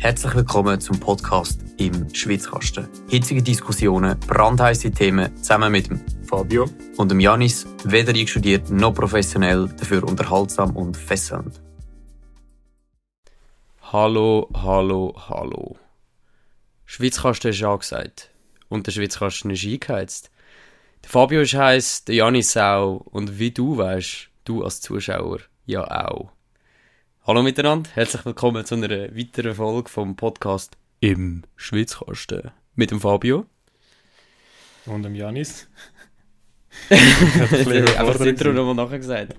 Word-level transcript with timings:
Herzlich 0.00 0.34
willkommen 0.34 0.80
zum 0.80 0.98
Podcast 0.98 1.60
im 1.76 2.08
Schwitzkasten. 2.14 2.88
Hitzige 3.10 3.42
Diskussionen, 3.42 4.18
brandheiße 4.20 4.90
Themen 4.92 5.36
zusammen 5.36 5.70
mit 5.70 5.90
dem 5.90 6.00
Fabio 6.24 6.70
und 6.96 7.10
dem 7.10 7.20
Janis, 7.20 7.66
weder 7.84 8.14
einstudiert 8.14 8.70
noch 8.70 8.94
professionell, 8.94 9.68
dafür 9.78 10.02
unterhaltsam 10.04 10.74
und 10.74 10.96
fesselnd. 10.96 11.60
Hallo, 13.92 14.48
hallo, 14.54 15.14
hallo. 15.28 15.76
Schwitzkasten 16.86 17.50
ist 17.50 17.62
angesagt. 17.62 18.30
Und 18.70 18.86
der 18.86 18.92
Schwitzkasten 18.92 19.50
ist 19.50 19.66
eingeheizt. 19.66 20.30
Der 21.04 21.10
Fabio 21.10 21.42
ist 21.42 21.52
heiß, 21.52 22.06
der 22.06 22.14
Janis 22.14 22.56
auch. 22.56 23.00
Und 23.00 23.38
wie 23.38 23.50
du 23.50 23.76
weißt, 23.76 24.30
du 24.44 24.64
als 24.64 24.80
Zuschauer 24.80 25.40
ja 25.66 25.84
auch. 25.84 26.32
Hallo 27.30 27.44
miteinander, 27.44 27.88
herzlich 27.94 28.24
willkommen 28.24 28.64
zu 28.64 28.74
einer 28.74 28.88
weiteren 29.16 29.54
Folge 29.54 29.88
vom 29.88 30.16
Podcast 30.16 30.76
im 30.98 31.44
Schwitzkasten. 31.54 32.50
Mit 32.74 32.90
dem 32.90 33.00
Fabio. 33.00 33.46
und 34.86 35.04
dem 35.04 35.14
Janis. 35.14 35.68
Einfach 36.90 38.16
das 38.18 38.26
Intro 38.26 38.52
nochmal 38.52 38.74
nachher 38.74 38.98
gesagt. 38.98 39.36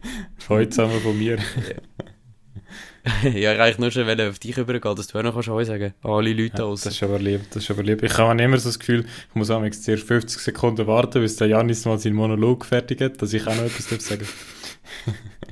Heute 0.47 0.69
zusammen 0.69 1.01
von 1.01 1.19
mir. 1.19 1.37
ja, 3.23 3.55
ich 3.55 3.59
eigentlich 3.59 3.77
nur 3.77 3.91
schon 3.91 4.21
auf 4.21 4.39
dich 4.39 4.57
übergehen, 4.57 4.95
dass 4.95 5.07
du 5.07 5.19
auch 5.19 5.23
noch 5.23 5.33
kannst 5.33 5.49
Heu 5.49 5.65
sagen 5.65 5.93
Alle 6.01 6.31
Leute 6.31 6.59
Ja, 6.59 6.63
aus. 6.63 6.83
das 6.83 6.93
ist 6.93 7.03
aber 7.03 7.19
lieb, 7.19 7.41
das 7.51 7.63
ist 7.63 7.71
aber 7.71 7.83
lieb. 7.83 8.03
Ich 8.03 8.17
habe 8.17 8.41
immer 8.41 8.57
so 8.57 8.69
das 8.69 8.79
Gefühl, 8.79 9.01
ich 9.01 9.35
muss 9.35 9.49
am 9.49 9.69
zuerst 9.69 10.07
50 10.07 10.39
Sekunden 10.39 10.87
warten, 10.87 11.21
bis 11.21 11.35
der 11.35 11.49
Janis 11.49 11.83
mal 11.83 11.99
seinen 11.99 12.15
Monolog 12.15 12.63
fertig 12.63 13.01
hat, 13.01 13.21
dass 13.21 13.33
ich 13.33 13.45
auch 13.45 13.53
noch 13.53 13.65
etwas 13.65 13.89
darf 13.89 13.99
sagen 13.99 14.25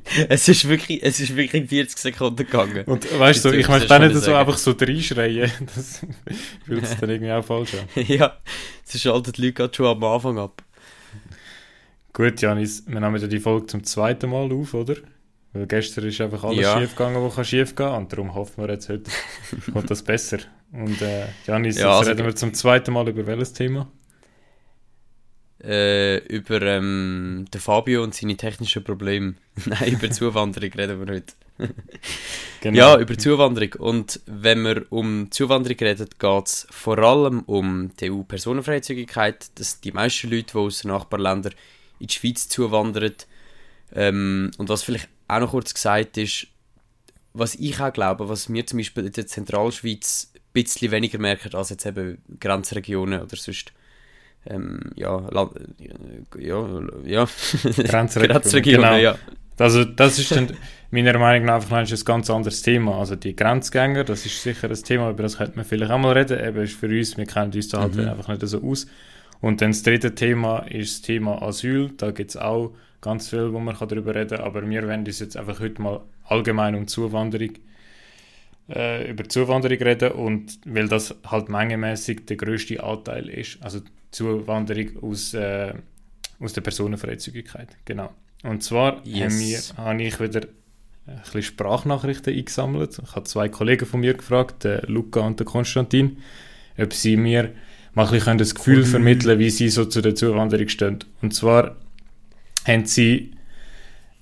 Es 0.28 0.48
ist 0.48 0.68
wirklich, 0.68 1.02
es 1.02 1.20
ist 1.20 1.34
wirklich 1.36 1.68
40 1.68 1.98
Sekunden 1.98 2.36
gegangen. 2.36 2.84
Und 2.86 3.06
weißt 3.18 3.44
du, 3.44 3.48
Jetzt 3.50 3.60
ich 3.60 3.68
möchte 3.68 3.88
schon 3.88 4.02
nicht 4.02 4.14
so 4.14 4.20
sagen. 4.20 4.36
einfach 4.38 4.58
so 4.58 4.72
reinschreien. 4.72 5.50
Das 5.74 6.00
fühlt 6.66 6.86
sich 6.86 6.98
dann 6.98 7.10
irgendwie 7.10 7.32
auch 7.32 7.44
falsch 7.44 7.74
an. 7.74 8.04
ja, 8.06 8.36
es 8.86 9.00
schalten 9.00 9.32
die 9.32 9.46
Leute 9.46 9.70
schon 9.74 9.86
am 9.86 10.02
Anfang 10.04 10.38
ab. 10.38 10.62
Gut, 12.12 12.40
Janis, 12.40 12.84
wir 12.86 13.00
nehmen 13.00 13.20
ja 13.20 13.26
die 13.28 13.38
Folge 13.38 13.66
zum 13.66 13.84
zweiten 13.84 14.30
Mal 14.30 14.50
auf, 14.52 14.74
oder? 14.74 14.96
Weil 15.52 15.66
gestern 15.66 16.06
ist 16.06 16.20
einfach 16.20 16.44
alles 16.44 16.60
Ja. 16.60 16.78
schief 16.78 16.90
gegangen, 16.96 17.22
was 17.22 17.34
kann 17.34 17.44
schief 17.44 17.74
gehen 17.74 17.88
und 17.88 18.12
darum 18.12 18.34
hoffen 18.34 18.62
wir 18.64 18.72
jetzt 18.72 18.88
heute 18.88 19.10
kommt 19.72 19.90
das 19.90 20.02
besser. 20.02 20.38
Und 20.72 21.00
äh, 21.02 21.26
Janis, 21.46 21.76
Ja, 21.78 21.86
jetzt 21.88 21.98
also- 21.98 22.10
reden 22.10 22.26
wir 22.26 22.36
zum 22.36 22.54
zweiten 22.54 22.92
Mal 22.92 23.08
über 23.08 23.26
welches 23.26 23.52
Thema? 23.52 23.88
Äh, 25.62 26.18
über 26.28 26.62
ähm, 26.62 27.44
den 27.52 27.60
Fabio 27.60 28.02
und 28.02 28.14
seine 28.14 28.36
technischen 28.36 28.82
Probleme. 28.82 29.34
Nein, 29.66 29.92
über 29.92 30.10
Zuwanderung 30.10 30.72
reden 30.72 31.06
wir 31.06 31.14
heute. 31.14 31.34
Genau. 32.62 32.76
Ja, 32.76 33.00
über 33.00 33.16
Zuwanderung. 33.16 33.72
Und 33.78 34.20
wenn 34.26 34.62
wir 34.62 34.84
um 34.90 35.30
Zuwanderung 35.30 35.78
reden, 35.78 36.08
geht 36.18 36.46
es 36.46 36.66
vor 36.70 36.98
allem 36.98 37.40
um 37.40 37.90
die 37.98 38.10
EU-Personenfreizügigkeit, 38.10 39.58
dass 39.58 39.80
die 39.80 39.92
meisten 39.92 40.30
Leute, 40.30 40.52
die 40.52 40.58
aus 40.58 40.82
den 40.82 40.90
Nachbarländern 40.90 41.54
in 42.00 42.08
die 42.08 42.14
Schweiz 42.14 42.50
zuwandern, 42.50 43.14
ähm, 43.94 44.50
und 44.58 44.68
was 44.68 44.82
vielleicht 44.82 45.08
auch 45.28 45.40
noch 45.40 45.50
kurz 45.52 45.72
gesagt 45.72 46.18
ist, 46.18 46.48
was 47.32 47.54
ich 47.54 47.80
auch 47.80 47.92
glaube, 47.92 48.28
was 48.28 48.52
wir 48.52 48.66
zum 48.66 48.78
Beispiel 48.78 49.06
in 49.06 49.12
der 49.12 49.26
Zentralschweiz 49.26 50.32
ein 50.34 50.40
bisschen 50.52 50.90
weniger 50.90 51.18
merken 51.18 51.54
als 51.54 51.70
jetzt 51.70 51.86
eben 51.86 52.18
Grenzregionen 52.40 53.22
oder 53.22 53.36
sonst 53.36 53.72
ähm, 54.46 54.80
ja, 54.96 55.18
Land, 55.30 55.52
ja, 56.38 56.66
ja, 57.04 57.28
Grenzregionen, 57.76 58.82
genau. 58.82 58.96
ja. 58.96 59.16
Also 59.58 59.84
das 59.84 60.18
ist 60.18 60.34
dann 60.34 60.48
meiner 60.90 61.18
Meinung 61.18 61.46
nach 61.46 61.56
einfach 61.56 61.76
ein 61.76 62.04
ganz 62.04 62.30
anderes 62.30 62.62
Thema. 62.62 62.98
Also 62.98 63.14
die 63.16 63.36
Grenzgänger, 63.36 64.04
das 64.04 64.24
ist 64.24 64.42
sicher 64.42 64.70
ein 64.70 64.74
Thema, 64.74 65.10
über 65.10 65.22
das 65.22 65.36
könnte 65.36 65.56
man 65.56 65.66
vielleicht 65.66 65.92
auch 65.92 65.98
mal 65.98 66.16
reden. 66.16 66.42
Eben 66.42 66.62
ist 66.62 66.74
für 66.76 66.86
uns, 66.86 67.16
wir 67.18 67.26
kennen 67.26 67.52
uns 67.52 67.68
da 67.68 67.82
halt 67.82 67.94
Mhm. 67.94 68.08
einfach 68.08 68.28
nicht 68.28 68.46
so 68.46 68.62
aus. 68.62 68.86
Und 69.42 69.60
dann 69.60 69.70
das 69.72 69.82
dritte 69.82 70.14
Thema 70.14 70.60
ist 70.60 70.94
das 70.94 71.02
Thema 71.02 71.42
Asyl. 71.42 71.90
Da 71.98 72.10
gibt 72.10 72.30
es 72.30 72.36
auch 72.38 72.72
ganz 73.02 73.28
viel, 73.28 73.52
wo 73.52 73.60
man 73.60 73.76
kann 73.76 73.88
darüber 73.88 74.14
reden 74.14 74.38
kann. 74.38 74.46
Aber 74.46 74.68
wir 74.68 74.88
werden 74.88 75.04
uns 75.06 75.18
jetzt 75.20 75.36
einfach 75.36 75.60
heute 75.60 75.80
mal 75.82 76.00
allgemein 76.24 76.74
um 76.74 76.86
Zuwanderung 76.86 77.50
äh, 78.70 79.10
über 79.10 79.28
Zuwanderung 79.28 79.78
reden 79.78 80.12
und 80.12 80.58
weil 80.64 80.88
das 80.88 81.14
halt 81.26 81.48
mengemäßig 81.48 82.26
der 82.26 82.36
größte 82.36 82.82
Anteil 82.82 83.28
ist. 83.28 83.58
Also 83.62 83.80
Zuwanderung 84.10 85.02
aus, 85.02 85.34
äh, 85.34 85.72
aus 86.38 86.52
der 86.52 86.60
Personenfreizügigkeit. 86.60 87.68
Genau. 87.84 88.10
Und 88.42 88.62
zwar 88.62 89.00
Yes. 89.04 89.38
wir, 89.38 89.84
habe 89.84 90.02
ich 90.02 90.20
wieder 90.20 90.42
ein 91.06 91.20
bisschen 91.22 91.42
Sprachnachrichten 91.42 92.34
eingesammelt. 92.34 93.00
Ich 93.02 93.14
habe 93.14 93.24
zwei 93.24 93.48
Kollegen 93.48 93.86
von 93.86 94.00
mir 94.00 94.14
gefragt, 94.14 94.64
der 94.64 94.82
Luca 94.86 95.20
und 95.20 95.38
der 95.38 95.46
Konstantin, 95.46 96.18
ob 96.78 96.92
sie 96.92 97.16
mir 97.16 97.50
mal 97.94 98.06
ein 98.06 98.12
bisschen 98.12 98.38
das 98.38 98.54
Gefühl 98.54 98.84
vermitteln 98.84 99.38
wie 99.38 99.50
sie 99.50 99.68
so 99.68 99.84
zu 99.84 100.00
der 100.00 100.14
Zuwanderung 100.14 100.68
stehen. 100.68 100.98
Und 101.22 101.34
zwar 101.34 101.76
haben 102.66 102.86
sie, 102.86 103.32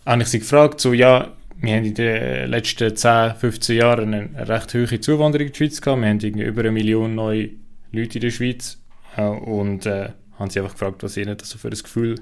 habe 0.06 0.22
ich 0.22 0.28
sie 0.28 0.38
gefragt, 0.38 0.80
so 0.80 0.92
ja, 0.92 1.34
wir 1.60 1.74
haben 1.74 1.84
in 1.84 1.94
den 1.94 2.50
letzten 2.50 2.94
10, 2.94 3.34
15 3.34 3.76
Jahren 3.76 4.14
eine 4.14 4.48
recht 4.48 4.72
hohe 4.74 5.00
Zuwanderung 5.00 5.48
in 5.48 5.52
die 5.52 5.56
Schweiz 5.56 5.80
gehabt. 5.80 6.00
Wir 6.00 6.08
haben 6.08 6.20
irgendwie 6.20 6.44
über 6.44 6.60
eine 6.60 6.70
Million 6.70 7.14
neue 7.14 7.50
Leute 7.92 8.18
in 8.18 8.22
der 8.22 8.30
Schweiz. 8.30 8.78
Und 9.26 9.86
äh, 9.86 10.10
haben 10.38 10.50
sie 10.50 10.60
einfach 10.60 10.72
gefragt, 10.72 11.02
was 11.02 11.16
ihnen 11.16 11.36
das 11.36 11.50
so 11.50 11.58
für 11.58 11.68
ein 11.68 11.78
Gefühl 11.78 12.16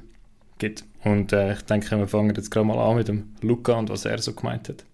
gibt. 0.59 0.85
Und 1.05 1.33
äh, 1.33 1.53
ich 1.53 1.63
denke, 1.63 1.99
wir 1.99 2.09
fangen 2.09 2.35
jetzt 2.35 2.51
gerade 2.51 2.67
mal 2.67 2.79
an 2.79 2.97
mit 2.97 3.09
dem 3.09 3.35
Luca 3.43 3.75
und 3.75 3.91
was 3.91 4.05
er 4.05 4.19
so 4.19 4.33
gemeint 4.33 4.69
hat. 4.69 4.85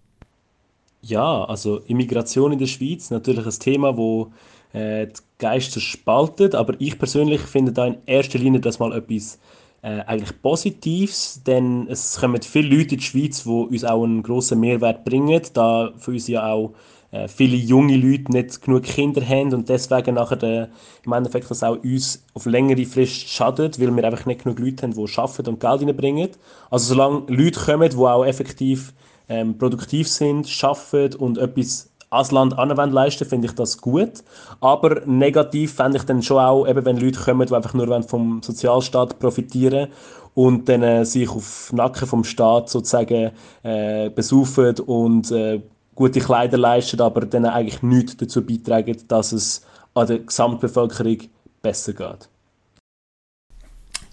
Ja, 1.03 1.45
also 1.45 1.79
Immigration 1.79 2.53
in 2.53 2.59
der 2.59 2.67
Schweiz, 2.67 3.11
natürlich 3.11 3.45
ein 3.45 3.59
Thema, 3.59 3.97
wo 3.97 4.33
äh, 4.73 5.07
die 5.07 5.21
Geister 5.39 5.81
spaltet, 5.81 6.55
aber 6.55 6.75
ich 6.79 6.99
persönlich 6.99 7.41
finde 7.41 7.73
da 7.73 7.87
in 7.87 7.99
erster 8.07 8.39
Linie 8.39 8.61
das 8.61 8.79
mal 8.79 8.97
etwas 8.97 9.39
äh, 9.83 10.01
eigentlich 10.07 10.41
Positives, 10.41 11.43
denn 11.45 11.89
es 11.89 12.19
kommen 12.21 12.41
viele 12.41 12.77
Leute 12.77 12.95
in 12.95 13.01
die 13.01 13.05
Schweiz, 13.05 13.43
die 13.43 13.51
uns 13.51 13.85
auch 13.85 14.05
einen 14.05 14.23
grossen 14.23 14.61
Mehrwert 14.61 15.05
bringen, 15.05 15.43
da 15.55 15.93
für 15.99 16.13
uns 16.13 16.29
ja 16.29 16.47
auch 16.47 16.73
äh, 17.13 17.29
viele 17.29 17.57
junge 17.57 17.97
Leute 17.97 18.33
nicht 18.33 18.63
genug 18.63 18.83
Kinder 18.83 19.23
haben 19.25 19.55
und 19.55 19.69
deswegen 19.69 20.17
nachher 20.17 20.37
der, 20.37 20.69
im 21.05 21.13
Endeffekt 21.13 21.51
das 21.51 21.63
auch 21.63 21.77
uns 21.85 22.25
auf 22.35 22.47
längere 22.47 22.85
Frist 22.85 23.29
schadet, 23.29 23.79
weil 23.81 23.95
wir 23.95 24.05
einfach 24.05 24.27
nicht 24.27 24.43
genug 24.43 24.59
Leute 24.59 24.83
haben, 24.83 24.95
die 24.95 25.19
arbeiten 25.19 25.49
und 25.49 25.61
Geld 25.61 25.83
reinbringen. 25.83 26.31
Also 26.71 26.95
solange 26.95 27.23
Leute 27.29 27.61
kommen, 27.61 27.91
die 27.91 27.97
auch 27.97 28.25
effektiv 28.25 28.93
ähm, 29.29 29.57
produktiv 29.57 30.09
sind, 30.09 30.49
arbeiten 30.65 31.17
und 31.17 31.39
etwas 31.39 31.91
als 32.11 32.31
Land 32.31 32.59
anwenden 32.59 32.95
leisten, 32.95 33.27
finde 33.27 33.47
ich 33.47 33.55
das 33.55 33.79
gut. 33.79 34.23
Aber 34.61 35.01
negativ 35.07 35.75
fände 35.75 35.99
ich 35.99 36.05
dann 36.05 36.23
schon 36.23 36.39
auch, 36.39 36.67
eben 36.67 36.85
wenn 36.85 36.99
Leute 36.99 37.21
kommen, 37.21 37.47
die 37.47 37.55
einfach 37.55 37.75
nur 37.75 38.03
vom 38.03 38.43
Sozialstaat 38.43 39.19
profitieren 39.19 39.89
und 40.35 40.69
dann 40.69 40.83
äh, 40.83 41.05
sich 41.05 41.29
auf 41.29 41.73
Nacken 41.73 42.07
vom 42.07 42.25
Staat 42.25 42.69
sozusagen 42.69 43.33
äh, 43.63 44.11
besaufen 44.11 44.79
und 44.81 45.31
äh, 45.31 45.61
gute 45.95 46.21
Kleider 46.21 46.59
leisten, 46.59 47.01
aber 47.01 47.23
dann 47.23 47.47
eigentlich 47.47 47.83
nichts 47.83 48.17
dazu 48.17 48.45
beitragen, 48.45 48.97
dass 49.09 49.33
es 49.33 49.65
an 49.95 50.07
der 50.07 50.19
Gesamtbevölkerung 50.21 51.19
besser 51.61 51.93
geht. 51.93 52.29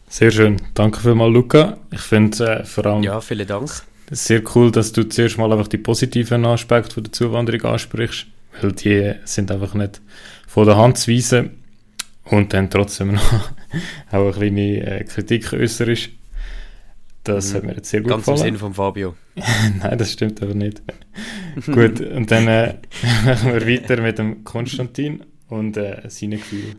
Sehr 0.08 0.32
schön. 0.32 0.58
Danke 0.74 1.00
vielmals, 1.00 1.34
Luca. 1.34 1.78
Ich 1.92 2.02
finde 2.02 2.62
äh, 2.62 2.66
vor 2.66 2.86
allem 2.86 3.04
Ja, 3.04 3.22
vielen 3.22 3.48
Dank. 3.48 3.70
sehr 4.12 4.42
cool, 4.56 4.72
dass 4.72 4.92
du 4.92 5.08
zuerst 5.08 5.38
mal 5.38 5.52
einfach 5.52 5.68
die 5.68 5.78
positiven 5.78 6.46
Aspekte 6.46 6.96
von 6.96 7.04
der 7.04 7.14
Zuwanderung 7.14 7.64
ansprichst, 7.64 8.26
weil 8.60 8.72
die 8.72 9.14
sind 9.26 9.52
einfach 9.52 9.76
nicht 9.76 10.02
von 10.48 10.66
der 10.66 10.78
Hand 10.78 10.98
zu 10.98 11.12
weisen 11.12 11.52
und 12.26 12.54
dann 12.54 12.72
trotzdem 12.72 13.14
noch 13.14 13.34
auch 14.12 14.14
eine 14.14 14.32
kleine 14.32 15.00
äh, 15.00 15.04
Kritik 15.04 15.54
äußerst. 15.54 16.10
Das 17.24 17.52
Mhm. 17.52 17.58
hat 17.58 17.64
mir 17.66 17.74
jetzt 17.76 17.90
sehr 17.90 18.02
gut 18.02 18.10
Ganz 18.10 18.28
im 18.28 18.34
gefallen. 18.34 18.48
Sinne 18.48 18.58
von 18.60 18.74
Fabio. 18.74 19.16
Nein, 19.82 19.98
das 19.98 20.12
stimmt 20.14 20.42
aber 20.42 20.54
nicht. 20.54 20.82
Gut, 21.66 22.00
und 22.02 22.32
dann 22.32 22.48
äh, 22.48 22.76
machen 23.26 23.54
wir 23.54 23.68
weiter 23.68 24.02
mit 24.02 24.18
dem 24.18 24.44
Konstantin 24.44 25.24
und 25.50 25.76
äh, 25.78 26.02
seinen 26.08 26.40
Gefühlen. 26.40 26.78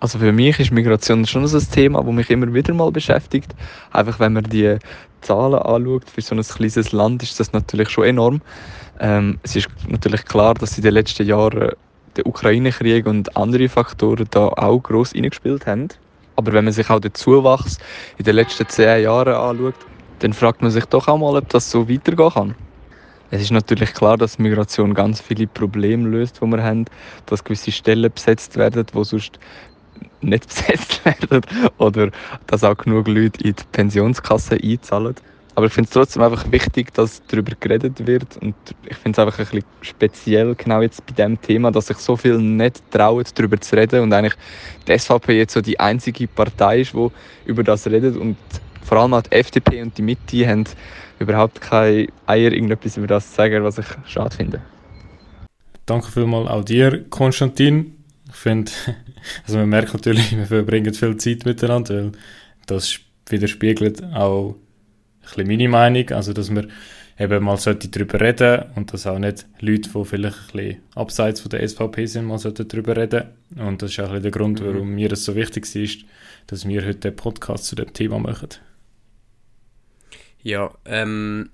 Also 0.00 0.18
für 0.20 0.32
mich 0.32 0.60
ist 0.60 0.70
Migration 0.70 1.26
schon 1.26 1.46
so 1.48 1.58
ein 1.58 1.66
Thema, 1.72 2.02
das 2.04 2.12
mich 2.14 2.30
immer 2.30 2.52
wieder 2.54 2.72
mal 2.72 2.92
beschäftigt. 2.92 3.54
Einfach 3.90 4.20
wenn 4.20 4.32
man 4.34 4.44
die 4.44 4.76
Zahlen 5.22 5.54
anschaut, 5.58 6.08
für 6.08 6.20
so 6.20 6.36
ein 6.36 6.42
kleines 6.42 6.92
Land 6.92 7.22
ist 7.24 7.40
das 7.40 7.52
natürlich 7.52 7.88
schon 7.88 8.04
enorm. 8.04 8.40
Ähm, 9.00 9.38
es 9.42 9.56
ist 9.56 9.68
natürlich 9.88 10.24
klar, 10.24 10.54
dass 10.54 10.76
in 10.76 10.84
den 10.84 10.94
letzten 10.94 11.26
Jahren 11.26 11.70
der 12.16 12.26
Ukraine-Krieg 12.26 13.06
und 13.06 13.36
andere 13.36 13.68
Faktoren 13.68 14.26
da 14.30 14.46
auch 14.48 14.78
gross 14.82 15.14
reingespielt 15.14 15.66
haben. 15.66 15.88
Aber 16.38 16.52
wenn 16.52 16.66
man 16.66 16.72
sich 16.72 16.88
auch 16.88 17.00
den 17.00 17.14
Zuwachs 17.14 17.78
in 18.16 18.24
den 18.24 18.36
letzten 18.36 18.68
zehn 18.68 19.02
Jahren 19.02 19.34
anschaut, 19.34 19.74
dann 20.20 20.32
fragt 20.32 20.62
man 20.62 20.70
sich 20.70 20.84
doch 20.84 21.08
auch 21.08 21.18
mal, 21.18 21.36
ob 21.36 21.48
das 21.48 21.68
so 21.68 21.88
weitergehen 21.88 22.30
kann. 22.30 22.54
Es 23.30 23.42
ist 23.42 23.50
natürlich 23.50 23.92
klar, 23.92 24.16
dass 24.16 24.38
Migration 24.38 24.94
ganz 24.94 25.20
viele 25.20 25.48
Probleme 25.48 26.08
löst, 26.08 26.40
die 26.40 26.46
wir 26.46 26.62
haben, 26.62 26.84
dass 27.26 27.42
gewisse 27.42 27.72
Stellen 27.72 28.12
besetzt 28.12 28.56
werden, 28.56 28.86
die 28.86 29.04
sonst 29.04 29.40
nicht 30.20 30.46
besetzt 30.48 31.04
werden 31.04 31.40
oder 31.76 32.12
dass 32.46 32.62
auch 32.62 32.76
genug 32.76 33.08
Leute 33.08 33.42
in 33.42 33.56
die 33.56 33.64
Pensionskasse 33.72 34.58
einzahlen. 34.62 35.16
Aber 35.58 35.66
ich 35.66 35.72
finde 35.72 35.88
es 35.88 35.92
trotzdem 35.92 36.22
einfach 36.22 36.52
wichtig, 36.52 36.94
dass 36.94 37.20
darüber 37.26 37.50
geredet 37.58 38.06
wird. 38.06 38.36
Und 38.36 38.54
ich 38.88 38.96
finde 38.96 39.20
es 39.20 39.26
einfach 39.26 39.40
ein 39.40 39.44
bisschen 39.44 39.64
speziell, 39.80 40.54
genau 40.54 40.82
jetzt 40.82 41.04
bei 41.04 41.12
dem 41.14 41.42
Thema, 41.42 41.72
dass 41.72 41.88
sich 41.88 41.96
so 41.96 42.14
viel 42.16 42.38
nicht 42.38 42.80
trauen, 42.92 43.24
darüber 43.34 43.60
zu 43.60 43.74
reden. 43.74 44.04
Und 44.04 44.12
eigentlich 44.12 44.36
die 44.86 44.96
SVP 44.96 45.36
jetzt 45.36 45.54
so 45.54 45.60
die 45.60 45.80
einzige 45.80 46.28
Partei 46.28 46.82
ist, 46.82 46.94
die 46.94 47.08
über 47.46 47.64
das 47.64 47.88
redet. 47.88 48.16
Und 48.16 48.36
vor 48.84 48.98
allem 48.98 49.14
auch 49.14 49.22
die 49.22 49.32
FDP 49.32 49.82
und 49.82 49.98
die 49.98 50.02
Mitte 50.02 50.46
haben 50.46 50.62
überhaupt 51.18 51.60
keine 51.60 52.06
Eier, 52.26 52.52
irgendetwas 52.52 52.96
über 52.96 53.08
das 53.08 53.28
zu 53.28 53.34
sagen, 53.34 53.64
was 53.64 53.78
ich 53.78 53.86
schade 54.06 54.36
finde. 54.36 54.62
Danke 55.86 56.08
vielmals 56.08 56.48
auch 56.50 56.62
dir, 56.62 57.04
Konstantin. 57.10 57.96
Ich 58.28 58.36
finde, 58.36 58.70
also 59.44 59.58
man 59.58 59.70
merkt 59.70 59.92
natürlich, 59.92 60.36
wir 60.36 60.46
verbringen 60.46 60.94
viel 60.94 61.16
Zeit 61.16 61.44
miteinander, 61.44 61.96
weil 61.96 62.12
das 62.66 63.00
widerspiegelt 63.28 64.04
auch 64.14 64.54
bisschen 65.34 65.48
meine 65.48 65.68
Meinung, 65.68 66.10
also 66.10 66.32
dass 66.32 66.50
wir 66.54 66.68
eben 67.18 67.44
mal 67.44 67.56
sollte 67.56 67.88
darüber 67.88 68.20
reden 68.20 68.64
und 68.76 68.92
dass 68.92 69.06
auch 69.06 69.18
nicht 69.18 69.46
Leute, 69.60 69.90
die 69.90 70.04
vielleicht 70.04 70.36
ein 70.36 70.52
bisschen 70.52 70.82
abseits 70.94 71.40
von 71.40 71.50
der 71.50 71.68
SVP 71.68 72.06
sind, 72.06 72.26
mal 72.26 72.38
sollten 72.38 72.68
darüber 72.68 72.96
reden. 72.96 73.24
Und 73.56 73.82
das 73.82 73.90
ist 73.90 74.00
auch 74.00 74.12
ein 74.12 74.22
der 74.22 74.30
Grund, 74.30 74.60
mhm. 74.60 74.66
warum 74.66 74.90
mir 74.90 75.12
es 75.12 75.24
so 75.24 75.34
wichtig 75.34 75.74
ist, 75.74 76.04
dass 76.46 76.66
wir 76.66 76.82
heute 76.82 76.98
den 76.98 77.16
Podcast 77.16 77.64
zu 77.64 77.76
dem 77.76 77.92
Thema 77.92 78.18
machen. 78.18 78.48
Ja, 80.42 80.72
ähm, 80.84 81.50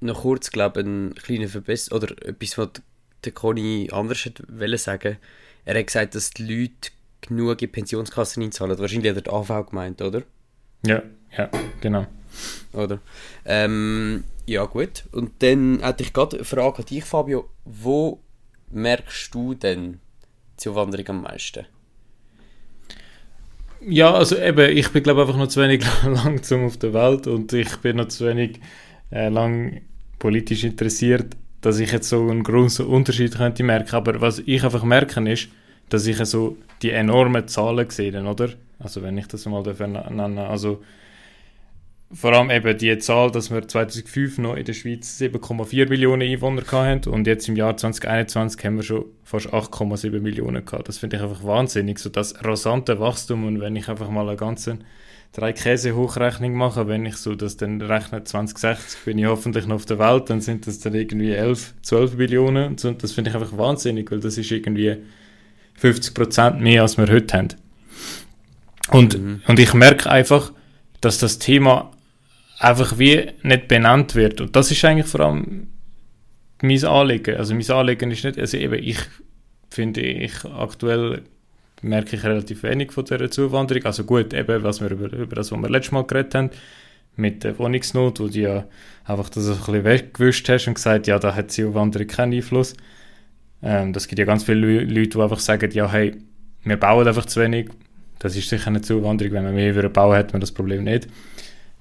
noch 0.00 0.22
kurz, 0.22 0.50
glaube 0.50 0.80
ich, 0.80 0.86
ein 0.86 1.14
kleiner 1.14 1.48
Verbesserung, 1.48 2.02
oder 2.02 2.26
etwas, 2.26 2.56
was 2.56 2.68
der 3.24 3.32
Conny 3.32 3.88
anders 3.92 4.30
wollte 4.48 4.78
sagen. 4.78 5.16
Er 5.64 5.78
hat 5.78 5.86
gesagt, 5.86 6.14
dass 6.14 6.30
die 6.30 6.44
Leute 6.44 6.90
genug 7.20 7.60
in 7.60 7.72
Pensionskassen 7.72 8.42
einzahlen. 8.42 8.78
Wahrscheinlich 8.78 9.10
hat 9.10 9.16
er 9.16 9.22
die 9.22 9.30
AV 9.30 9.68
gemeint, 9.68 10.00
oder? 10.00 10.22
Ja, 10.86 11.02
ja, 11.36 11.50
genau. 11.80 12.06
Oder? 12.72 13.00
Ähm, 13.44 14.24
ja, 14.46 14.64
gut. 14.64 15.04
Und 15.12 15.42
dann 15.42 15.80
hätte 15.82 16.02
ich 16.02 16.12
gerade 16.12 16.36
eine 16.36 16.44
Frage 16.44 16.78
an 16.78 16.84
dich, 16.84 17.04
Fabio. 17.04 17.48
Wo 17.64 18.20
merkst 18.70 19.34
du 19.34 19.54
denn 19.54 20.00
Zuwanderung 20.56 21.08
am 21.08 21.22
meisten? 21.22 21.66
Ja, 23.80 24.12
also 24.12 24.36
eben, 24.36 24.76
ich 24.76 24.90
bin 24.90 25.04
glaube 25.04 25.20
einfach 25.20 25.36
noch 25.36 25.48
zu 25.48 25.60
wenig 25.60 25.84
lang 26.04 26.42
zum 26.42 26.66
auf 26.66 26.76
der 26.78 26.92
Welt 26.94 27.26
und 27.28 27.52
ich 27.52 27.76
bin 27.76 27.96
noch 27.96 28.08
zu 28.08 28.26
wenig 28.26 28.60
äh, 29.10 29.28
lang 29.28 29.82
politisch 30.18 30.64
interessiert, 30.64 31.36
dass 31.60 31.78
ich 31.78 31.92
jetzt 31.92 32.08
so 32.08 32.28
einen 32.28 32.42
großen 32.42 32.86
Unterschied 32.86 33.36
könnte 33.36 33.62
merken. 33.62 33.94
Aber 33.94 34.20
was 34.20 34.40
ich 34.40 34.64
einfach 34.64 34.82
merken 34.82 35.26
ist, 35.26 35.48
dass 35.88 36.06
ich 36.06 36.16
so 36.24 36.56
die 36.82 36.90
enormen 36.90 37.46
Zahlen 37.48 37.88
sehe, 37.90 38.22
oder? 38.24 38.50
Also 38.78 39.02
wenn 39.02 39.18
ich 39.18 39.26
das 39.26 39.46
mal 39.46 39.62
nennen 39.62 40.38
Also 40.38 40.82
vor 42.10 42.32
allem 42.32 42.50
eben 42.50 42.78
die 42.78 42.96
Zahl, 42.98 43.30
dass 43.30 43.50
wir 43.50 43.66
2005 43.66 44.38
noch 44.38 44.56
in 44.56 44.64
der 44.64 44.72
Schweiz 44.72 45.20
7,4 45.20 45.88
Millionen 45.88 46.22
Einwohner 46.22 46.62
hatten 46.66 47.10
und 47.10 47.26
jetzt 47.26 47.48
im 47.48 47.56
Jahr 47.56 47.76
2021 47.76 48.64
haben 48.64 48.76
wir 48.76 48.82
schon 48.82 49.04
fast 49.24 49.52
8,7 49.52 50.20
Millionen 50.20 50.64
gehabt. 50.64 50.88
Das 50.88 50.98
finde 50.98 51.16
ich 51.16 51.22
einfach 51.22 51.44
wahnsinnig, 51.44 51.98
so 51.98 52.08
das 52.08 52.42
rasante 52.42 52.98
Wachstum 52.98 53.46
und 53.46 53.60
wenn 53.60 53.76
ich 53.76 53.88
einfach 53.88 54.08
mal 54.08 54.26
eine 54.26 54.38
ganze 54.38 54.78
drei 55.32 55.52
Käse 55.52 55.94
Hochrechnung 55.94 56.54
mache, 56.54 56.88
wenn 56.88 57.04
ich 57.04 57.16
so 57.16 57.34
das 57.34 57.58
dann 57.58 57.82
rechne 57.82 58.24
2060 58.24 59.04
bin 59.04 59.18
ich 59.18 59.26
hoffentlich 59.26 59.66
noch 59.66 59.76
auf 59.76 59.84
der 59.84 59.98
Welt, 59.98 60.30
dann 60.30 60.40
sind 60.40 60.66
das 60.66 60.78
dann 60.78 60.94
irgendwie 60.94 61.32
11, 61.32 61.74
12 61.82 62.16
Millionen 62.16 62.68
und 62.82 63.02
das 63.02 63.12
finde 63.12 63.30
ich 63.30 63.36
einfach 63.36 63.56
wahnsinnig, 63.58 64.10
weil 64.10 64.20
das 64.20 64.38
ist 64.38 64.50
irgendwie 64.50 64.96
50 65.74 66.14
Prozent 66.14 66.60
mehr 66.62 66.80
als 66.80 66.96
wir 66.96 67.06
heute 67.06 67.36
haben. 67.36 67.48
Und, 68.90 69.18
mhm. 69.18 69.42
und 69.46 69.58
ich 69.58 69.74
merke 69.74 70.10
einfach, 70.10 70.52
dass 71.02 71.18
das 71.18 71.38
Thema 71.38 71.92
einfach 72.58 72.98
wie 72.98 73.26
nicht 73.42 73.68
benannt 73.68 74.14
wird. 74.14 74.40
Und 74.40 74.54
das 74.56 74.70
ist 74.70 74.84
eigentlich 74.84 75.06
vor 75.06 75.20
allem 75.20 75.68
mein 76.62 76.84
Anliegen. 76.84 77.36
Also 77.36 77.54
mein 77.54 77.70
Anliegen 77.70 78.10
ist 78.10 78.24
nicht, 78.24 78.38
also 78.38 78.56
eben 78.56 78.82
ich 78.82 78.98
finde, 79.70 80.00
ich 80.00 80.44
aktuell 80.44 81.22
merke 81.82 82.16
ich 82.16 82.24
relativ 82.24 82.62
wenig 82.64 82.92
von 82.92 83.04
dieser 83.04 83.30
Zuwanderung. 83.30 83.84
Also 83.84 84.04
gut, 84.04 84.34
eben, 84.34 84.62
was 84.62 84.80
wir 84.80 84.90
über, 84.90 85.12
über 85.12 85.36
das, 85.36 85.52
was 85.52 85.60
wir 85.60 85.68
letztes 85.68 85.92
Mal 85.92 86.04
geredet 86.04 86.34
haben, 86.34 86.50
mit 87.16 87.44
der 87.44 87.58
Wohnungsnot, 87.58 88.20
wo 88.20 88.28
du 88.28 88.38
ja 88.38 88.64
einfach 89.04 89.28
das 89.28 89.48
ein 89.48 89.56
bisschen 89.56 89.84
weggewischt 89.84 90.48
hast 90.48 90.68
und 90.68 90.74
gesagt, 90.74 91.06
ja, 91.06 91.18
da 91.18 91.34
hat 91.34 91.50
Zuwanderung 91.50 92.06
keinen 92.06 92.32
Einfluss. 92.32 92.74
Ähm, 93.62 93.92
das 93.92 94.06
gibt 94.06 94.18
ja 94.18 94.24
ganz 94.24 94.44
viele 94.44 94.84
Leute, 94.84 95.08
die 95.10 95.20
einfach 95.20 95.40
sagen, 95.40 95.70
ja, 95.72 95.90
hey, 95.90 96.16
wir 96.62 96.76
bauen 96.76 97.06
einfach 97.06 97.26
zu 97.26 97.40
wenig. 97.40 97.70
Das 98.18 98.36
ist 98.36 98.48
sicher 98.48 98.68
eine 98.68 98.80
Zuwanderung. 98.80 99.32
Wenn 99.32 99.44
man 99.44 99.54
mehr 99.54 99.70
über 99.70 99.88
bauen, 99.88 100.16
hat 100.16 100.32
man 100.32 100.40
das 100.40 100.52
Problem 100.52 100.84
nicht. 100.84 101.08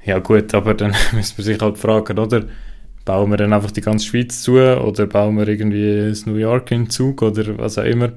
Ja 0.08 0.20
gut, 0.20 0.54
aber 0.56 0.74
dann 0.74 0.96
müssen 1.12 1.38
wir 1.38 1.44
sich 1.44 1.60
halt 1.60 1.78
fragen, 1.78 2.18
oder? 2.18 2.46
Bauen 3.06 3.30
wir 3.30 3.38
dann 3.38 3.54
einfach 3.54 3.72
die 3.72 3.82
ganze 3.82 4.06
Schweiz 4.06 4.42
zu 4.42 4.54
oder 4.54 5.06
bauen 5.06 5.38
wir 5.38 5.48
irgendwie 5.48 6.10
das 6.10 6.26
New 6.26 6.36
York 6.36 6.72
in 6.72 6.90
Zug 6.90 7.22
oder 7.22 7.58
was 7.58 7.78
auch 7.78 7.84
immer? 7.84 8.14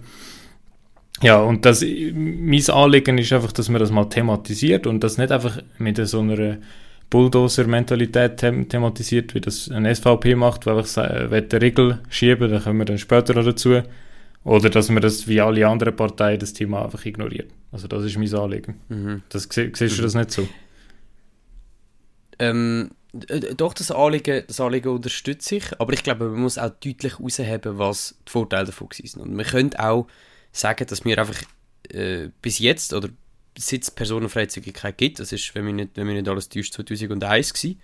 Ja, 1.23 1.41
und 1.43 1.65
das, 1.65 1.83
mein 1.83 2.71
Anliegen 2.71 3.19
ist 3.19 3.33
einfach, 3.33 3.53
dass 3.53 3.69
man 3.69 3.81
das 3.81 3.91
mal 3.91 4.07
thematisiert 4.07 4.87
und 4.87 5.05
das 5.05 5.19
nicht 5.19 5.31
einfach 5.31 5.63
mit 5.79 5.97
so 6.09 6.21
einer 6.21 6.59
Bulldozer-Mentalität 7.11 8.39
them 8.39 8.69
thematisiert, 8.69 9.35
wie 9.35 9.41
das 9.41 9.71
ein 9.71 9.93
SVP 9.93 10.35
macht, 10.35 10.67
weil 10.67 10.81
ich 10.81 10.97
eine 10.97 11.61
Regel 11.61 11.99
schieben, 12.09 12.51
da 12.51 12.61
kommen 12.61 12.79
wir 12.79 12.85
dann 12.85 12.99
später 12.99 13.35
noch 13.35 13.45
dazu. 13.45 13.83
Oder 14.45 14.71
dass 14.71 14.89
man 14.89 15.03
das 15.03 15.29
wie 15.29 15.41
alle 15.41 15.67
anderen 15.69 15.95
Parteien 15.95 16.39
das 16.39 16.53
Thema 16.53 16.85
einfach 16.85 17.05
ignoriert. 17.05 17.51
Also 17.73 17.87
das 17.89 18.05
ist 18.05 18.17
mein 18.17 18.33
Anliegen. 18.35 18.81
Mhm. 18.89 19.23
Das, 19.29 19.49
siehst 19.53 19.99
du 19.99 20.03
das 20.03 20.15
nicht 20.15 20.31
so? 20.31 20.49
Ähm, 22.41 22.91
doch, 23.13 23.75
das 23.75 23.91
Anliegen, 23.91 24.45
das 24.47 24.61
Anliegen 24.61 24.89
unterstütze 24.89 25.57
ich, 25.57 25.81
aber 25.81 25.93
ich 25.93 26.03
glaube, 26.03 26.29
man 26.29 26.41
muss 26.41 26.59
auch 26.59 26.71
deutlich 26.71 27.19
herausheben, 27.19 27.79
was 27.79 28.17
die 28.27 28.31
Vorteile 28.31 28.67
davon 28.67 28.89
sind. 28.93 29.17
Und 29.17 29.35
man 29.35 29.45
könnte 29.45 29.81
auch 29.81 30.07
sagen, 30.53 30.87
dass 30.87 31.05
wir 31.05 31.19
einfach 31.19 31.43
äh, 31.93 32.29
bis 32.41 32.59
jetzt, 32.59 32.95
oder 32.95 33.09
seit 33.59 33.83
es 33.83 33.91
Personenfreizügigkeit 33.91 34.97
gibt, 34.97 35.19
das 35.19 35.33
ist, 35.33 35.55
wenn 35.55 35.67
wir 35.67 35.73
nicht, 35.73 35.91
wenn 35.97 36.07
wir 36.07 36.15
nicht 36.15 36.29
alles 36.29 36.49
täuscht, 36.49 36.75
2001 36.75 37.53
gewesen, 37.53 37.81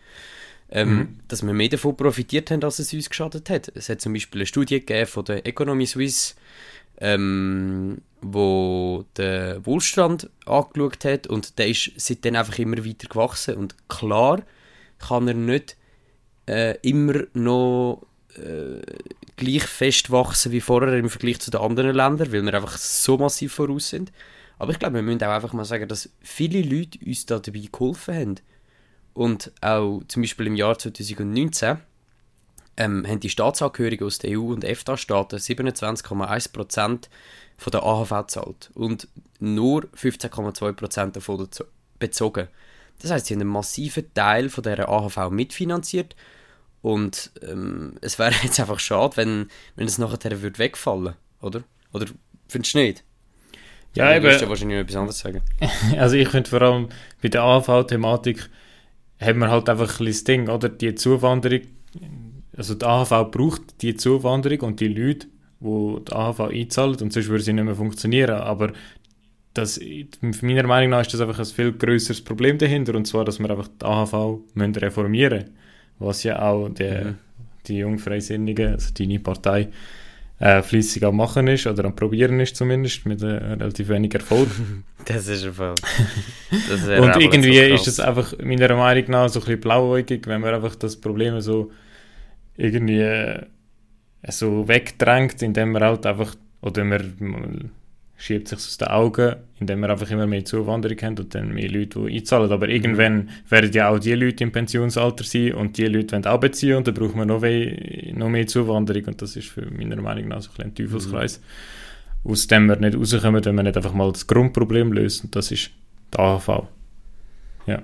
ähm, 0.71 0.97
mhm. 0.97 1.19
dass 1.29 1.45
wir 1.45 1.53
mehr 1.53 1.69
davon 1.69 1.97
profitiert 1.97 2.51
haben, 2.51 2.63
als 2.63 2.79
es 2.79 2.93
uns 2.93 3.11
geschadet 3.11 3.51
hat. 3.51 3.71
Es 3.75 3.89
hat 3.89 4.01
zum 4.01 4.13
Beispiel 4.13 4.41
eine 4.41 4.47
Studie 4.47 4.81
gegeben 4.81 5.07
von 5.07 5.25
der 5.25 5.45
Economy 5.47 5.87
Suisse, 5.87 6.35
ähm, 6.99 7.99
wo 8.21 9.05
den 9.17 9.65
Wohlstand 9.65 10.31
angeschaut 10.47 11.05
hat 11.05 11.27
und 11.27 11.59
der 11.59 11.69
ist 11.69 11.93
seitdem 11.97 12.37
einfach 12.37 12.59
immer 12.59 12.85
weiter 12.85 13.09
gewachsen 13.09 13.57
und 13.57 13.77
klar 13.89 14.43
kann 14.99 15.29
er 15.29 15.35
nicht 15.35 15.77
äh, 16.49 16.79
immer 16.83 17.25
noch 17.35 18.07
äh, 18.37 18.81
gleich 19.37 19.65
fest 19.65 20.11
wachsen 20.11 20.53
wie 20.53 20.61
vorher 20.61 20.95
im 20.95 21.11
Vergleich 21.11 21.41
zu 21.41 21.51
den 21.51 21.61
anderen 21.61 21.95
Ländern, 21.95 22.33
weil 22.33 22.43
wir 22.43 22.55
einfach 22.55 22.79
so 22.79 23.19
massiv 23.19 23.55
voraus 23.55 23.91
sind. 23.91 24.13
Aber 24.59 24.73
ich 24.73 24.79
glaube, 24.79 24.95
wir 24.95 25.03
müssen 25.03 25.23
auch 25.23 25.31
einfach 25.31 25.53
mal 25.53 25.65
sagen, 25.65 25.89
dass 25.89 26.09
viele 26.21 26.63
Leute 26.63 26.99
uns 27.05 27.27
da 27.27 27.39
dabei 27.39 27.69
geholfen 27.71 28.15
haben. 28.15 28.35
Und 29.13 29.53
auch 29.61 30.03
zum 30.09 30.23
Beispiel 30.23 30.47
im 30.47 30.57
Jahr 30.57 30.79
2019 30.79 31.79
ähm, 32.77 33.07
haben 33.07 33.21
die 33.21 33.31
Staatsangehörigen 33.31 34.07
aus 34.07 34.19
der 34.19 34.39
EU 34.39 34.53
und 34.53 34.65
EFTA-Staaten 34.65 35.37
27,1% 35.37 37.09
von 37.57 37.71
der 37.71 37.83
AHV 37.83 38.11
gezahlt 38.11 38.71
und 38.75 39.09
nur 39.41 39.83
15,2% 39.97 41.13
davon 41.13 41.49
bezogen. 41.99 42.49
Das 43.01 43.11
heißt, 43.11 43.27
sie 43.27 43.35
haben 43.35 43.43
einen 43.43 43.51
massiven 43.51 44.13
Teil 44.15 44.49
von 44.49 44.63
dieser 44.63 44.89
AHV 44.89 45.31
mitfinanziert 45.31 46.17
und 46.83 47.31
ähm, 47.43 47.95
es 48.01 48.19
wäre 48.19 48.35
jetzt 48.43 48.61
einfach 48.61 48.79
schade, 48.79 49.17
wenn, 49.17 49.49
wenn 49.77 49.87
es 49.87 49.99
nachher 49.99 50.43
würde 50.43 50.59
wegfallen 50.59 51.15
oder? 51.41 51.63
Oder 51.93 52.07
findest 52.49 52.75
du 52.75 52.79
nicht? 52.79 53.05
Ja, 53.95 54.15
eben. 54.15 54.27
Du 54.27 54.31
ja 54.31 54.49
wahrscheinlich 54.49 54.79
etwas 54.79 54.97
anderes 54.97 55.19
sagen. 55.19 55.41
Also 55.97 56.17
ich 56.17 56.29
finde 56.29 56.51
vor 56.51 56.61
allem 56.61 56.89
bei 57.23 57.29
der 57.29 57.43
AHV-Thematik 57.43 58.51
haben 59.19 59.39
wir 59.39 59.51
halt 59.51 59.71
einfach 59.71 59.99
ein 60.01 60.07
das 60.07 60.25
Ding, 60.25 60.49
oder? 60.49 60.69
Die 60.69 60.95
Zuwanderung 60.95 61.63
also 62.57 62.75
die 62.75 62.85
AHV 62.85 63.31
braucht 63.31 63.83
die 63.83 63.97
Zuwanderung 63.97 64.61
und 64.61 64.81
die 64.81 64.89
Leute, 64.89 65.29
die 65.67 66.05
die 66.05 66.13
AHV 66.13 66.41
einzahlen 66.41 66.97
und 67.01 67.13
sonst 67.13 67.29
würde 67.29 67.45
sie 67.45 67.53
nicht 67.53 67.65
mehr 67.65 67.75
funktionieren. 67.75 68.37
Aber 68.37 68.73
das, 69.55 69.81
meiner 70.43 70.67
Meinung 70.67 70.91
nach 70.91 71.03
ist 71.03 71.15
das 71.15 71.21
einfach 71.21 71.39
ein 71.39 71.47
viel 71.47 71.73
größeres 71.73 72.23
Problem 72.23 72.59
dahinter 72.59 72.95
und 72.95 73.07
zwar, 73.07 73.25
dass 73.25 73.39
wir 73.39 73.51
einfach 73.51 73.69
die 73.69 73.85
AHV 73.85 74.41
müssen 74.55 74.75
reformieren 74.77 75.39
müssen, 75.39 75.57
was 75.99 76.23
ja 76.23 76.41
auch 76.43 76.69
die, 76.69 76.85
mhm. 76.85 77.15
die 77.67 77.79
Jungfreisinnigen, 77.79 78.73
also 78.73 78.93
deine 78.95 79.19
Partei, 79.19 79.69
äh, 80.39 80.63
fließig 80.63 81.03
am 81.05 81.17
machen 81.17 81.49
ist 81.49 81.67
oder 81.67 81.87
am 81.87 81.97
probieren 81.97 82.41
ist 82.41 82.57
zumindest 82.57 83.07
mit 83.07 83.23
äh, 83.23 83.27
relativ 83.27 83.89
wenig 83.89 84.13
Erfolg. 84.15 84.49
das 85.07 85.29
ist 85.29 85.45
ein 85.45 85.55
Fall. 85.55 85.75
und 87.01 87.17
irgendwie 87.17 87.59
ist 87.59 87.89
es 87.89 88.01
einfach 88.01 88.35
meiner 88.43 88.75
Meinung 88.77 89.11
nach 89.11 89.29
so 89.31 89.41
ein 89.41 89.47
bisschen 89.47 89.61
blauäugig, 89.61 90.27
wenn 90.27 90.43
wir 90.43 90.53
einfach 90.53 90.75
das 90.75 91.01
Problem 91.01 91.41
so 91.41 91.71
irgendwie 92.59 93.01
äh, 93.01 93.47
so 94.33 94.69
wegdrängt, 94.69 95.43
indem 95.43 95.73
man 95.73 95.83
halt 95.83 96.07
einfach, 96.07 96.35
oder 96.61 96.85
man 96.85 97.71
schiebt 98.17 98.49
sich 98.49 98.59
aus 98.59 98.79
den 98.79 98.89
Augen, 98.89 99.37
indem 99.61 99.81
wir 99.81 99.91
einfach 99.91 100.11
immer 100.11 100.27
mehr 100.27 100.45
Zuwanderung 100.45 100.97
haben 101.03 101.19
und 101.19 101.35
dann 101.35 101.53
mehr 101.53 101.71
Leute, 101.71 102.01
die 102.07 102.17
einzahlen. 102.17 102.51
Aber 102.51 102.69
irgendwann 102.69 103.29
werden 103.49 103.73
ja 103.73 103.91
auch 103.91 103.99
die 103.99 104.15
Leute 104.15 104.45
im 104.45 104.53
Pensionsalter 104.53 105.25
sein 105.25 105.53
und 105.53 105.77
die 105.77 105.87
Leute 105.87 106.13
wollen 106.13 106.27
auch 106.27 106.41
beziehen 106.41 106.77
und 106.77 106.87
dann 106.87 106.95
braucht 106.95 107.15
man 107.15 107.29
noch, 107.29 107.41
mehr, 107.41 107.77
noch 108.15 108.29
mehr 108.29 108.47
Zuwanderung 108.47 109.05
und 109.05 109.23
das 109.23 109.37
ist 109.37 109.49
für 109.49 109.71
meiner 109.71 110.01
Meinung 110.01 110.29
nach 110.29 110.41
so 110.41 110.51
ein, 110.59 110.67
ein 110.67 110.75
Teufelskreis, 110.75 111.41
mhm. 112.25 112.31
aus 112.31 112.47
dem 112.47 112.67
wir 112.67 112.77
nicht 112.77 112.97
rauskommen, 112.97 113.45
wenn 113.45 113.57
wir 113.57 113.63
nicht 113.63 113.77
einfach 113.77 113.93
mal 113.93 114.11
das 114.11 114.27
Grundproblem 114.27 114.93
lösen 114.93 115.27
und 115.27 115.37
das 115.37 115.51
ist 115.53 115.71
der 116.13 116.21
AHV. 116.21 116.49
Ja. 117.67 117.83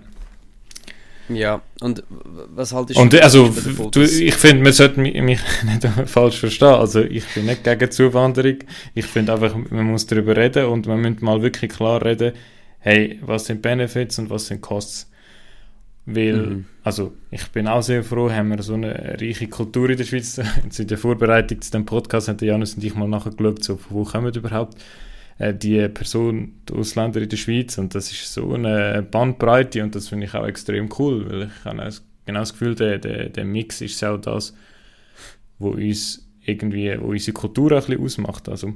Ja, 1.35 1.63
und 1.81 2.03
was 2.55 2.73
haltest 2.73 2.99
und, 2.99 3.15
also, 3.21 3.53
du, 3.91 4.03
ich 4.03 4.35
finde, 4.35 4.63
man 4.63 4.73
sollte 4.73 5.01
mich, 5.01 5.21
mich 5.21 5.41
nicht 5.65 5.87
falsch 6.07 6.39
verstehen. 6.39 6.69
Also, 6.69 7.01
ich 7.01 7.25
bin 7.35 7.47
nicht 7.47 7.65
gegen 7.65 7.91
Zuwanderung. 7.91 8.59
Ich 8.95 9.07
finde 9.07 9.33
einfach, 9.33 9.55
man 9.71 9.87
muss 9.87 10.07
darüber 10.07 10.37
reden 10.37 10.67
und 10.67 10.87
man 10.87 11.01
muss 11.01 11.21
mal 11.21 11.43
wirklich 11.43 11.73
klar 11.73 12.05
reden, 12.05 12.33
hey, 12.79 13.19
was 13.23 13.47
sind 13.47 13.63
Benefits 13.63 14.19
und 14.19 14.31
was 14.31 14.47
sind 14.47 14.61
Costs. 14.61 15.11
Weil, 16.05 16.33
mhm. 16.35 16.65
also, 16.83 17.13
ich 17.31 17.47
bin 17.49 17.69
auch 17.69 17.83
sehr 17.83 18.03
froh, 18.03 18.31
haben 18.31 18.49
wir 18.49 18.63
so 18.63 18.75
eine 18.75 19.17
reiche 19.21 19.49
Kultur 19.49 19.91
in 19.91 19.97
der 19.97 20.05
Schweiz. 20.05 20.39
in 20.79 20.87
der 20.87 20.99
Vorbereitung 20.99 21.61
zu 21.61 21.71
dem 21.71 21.85
Podcast 21.85 22.29
haben 22.29 22.45
Janus 22.45 22.75
und 22.75 22.85
ich 22.85 22.95
mal 22.95 23.09
nachgeschaut, 23.09 23.63
so, 23.63 23.77
von 23.77 23.97
wo 23.97 24.05
kommen 24.05 24.27
wir 24.27 24.35
überhaupt 24.35 24.77
äh, 25.43 25.55
die 25.55 25.89
Person, 25.89 26.53
die 26.69 26.75
Ausländer 26.75 27.21
in 27.21 27.29
der 27.29 27.37
Schweiz 27.37 27.77
und 27.77 27.95
das 27.95 28.13
ist 28.13 28.33
so 28.33 28.55
eine 28.55 29.03
Bandbreite 29.03 29.83
und 29.83 29.95
das 29.95 30.09
finde 30.09 30.27
ich 30.27 30.35
auch 30.35 30.47
extrem 30.47 30.89
cool, 30.99 31.29
weil 31.29 31.43
ich 31.43 31.65
habe 31.65 31.93
genau 32.25 32.39
das 32.39 32.53
Gefühl, 32.53 32.77
der, 32.77 32.99
der, 32.99 33.29
der 33.29 33.45
Mix 33.45 33.81
ist 33.81 34.05
auch 34.05 34.19
das, 34.19 34.55
wo 35.59 35.71
uns 35.71 36.29
irgendwie, 36.45 36.97
wo 37.01 37.07
unsere 37.07 37.33
Kultur 37.33 37.73
auch 37.73 37.77
ein 37.77 37.87
bisschen 37.87 38.05
ausmacht. 38.05 38.49
Also, 38.49 38.75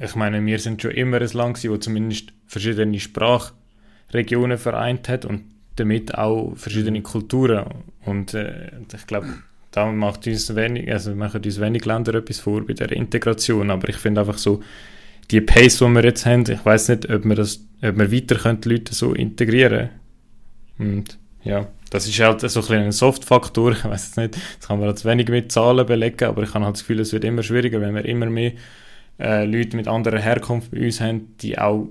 ich 0.00 0.14
meine, 0.14 0.44
wir 0.44 0.58
sind 0.58 0.80
schon 0.80 0.92
immer 0.92 1.20
ein 1.20 1.28
Land 1.28 1.56
gewesen, 1.56 1.72
wo 1.72 1.76
zumindest 1.76 2.32
verschiedene 2.46 2.98
Sprachregionen 2.98 4.58
vereint 4.58 5.08
hat 5.08 5.26
und 5.26 5.42
damit 5.76 6.16
auch 6.16 6.54
verschiedene 6.56 7.02
Kulturen. 7.02 7.66
Und 8.04 8.32
äh, 8.34 8.70
ich 8.94 9.06
glaube, 9.06 9.28
da 9.72 9.92
macht 9.92 10.26
uns 10.26 10.54
wenig, 10.54 10.90
also 10.90 11.14
machen 11.14 11.42
uns 11.44 11.60
wenig 11.60 11.84
Länder 11.84 12.14
etwas 12.14 12.40
vor 12.40 12.66
bei 12.66 12.72
der 12.72 12.92
Integration. 12.92 13.70
Aber 13.70 13.88
ich 13.88 13.96
finde 13.96 14.22
einfach 14.22 14.38
so, 14.38 14.62
die 15.30 15.40
Pace, 15.40 15.78
die 15.78 15.88
wir 15.88 16.04
jetzt 16.04 16.26
haben, 16.26 16.44
ich 16.48 16.64
weiß 16.64 16.88
nicht, 16.88 17.10
ob 17.10 17.24
wir, 17.24 17.34
das, 17.34 17.64
ob 17.82 17.98
wir 17.98 18.12
weiter 18.12 18.36
können, 18.36 18.60
die 18.60 18.68
Leute 18.68 18.94
so 18.94 19.12
integrieren 19.12 19.90
Und 20.78 21.18
ja, 21.42 21.68
das 21.90 22.08
ist 22.08 22.18
halt 22.20 22.40
so 22.40 22.60
ein, 22.72 22.84
ein 22.84 22.92
Soft-Faktor, 22.92 23.72
ich 23.78 23.84
weiß 23.84 24.10
es 24.10 24.16
nicht, 24.16 24.36
das 24.58 24.68
kann 24.68 24.80
man 24.80 24.88
jetzt 24.88 25.04
wenig 25.04 25.28
mit 25.28 25.52
Zahlen 25.52 25.86
belegen, 25.86 26.24
aber 26.24 26.42
ich 26.42 26.54
habe 26.54 26.64
halt 26.64 26.74
das 26.74 26.82
Gefühl, 26.82 27.00
es 27.00 27.12
wird 27.12 27.24
immer 27.24 27.42
schwieriger, 27.42 27.80
wenn 27.80 27.94
wir 27.94 28.04
immer 28.04 28.26
mehr 28.26 28.52
äh, 29.18 29.44
Leute 29.44 29.76
mit 29.76 29.88
anderer 29.88 30.18
Herkunft 30.18 30.70
bei 30.70 30.84
uns 30.84 31.00
haben, 31.00 31.36
die 31.40 31.58
auch 31.58 31.88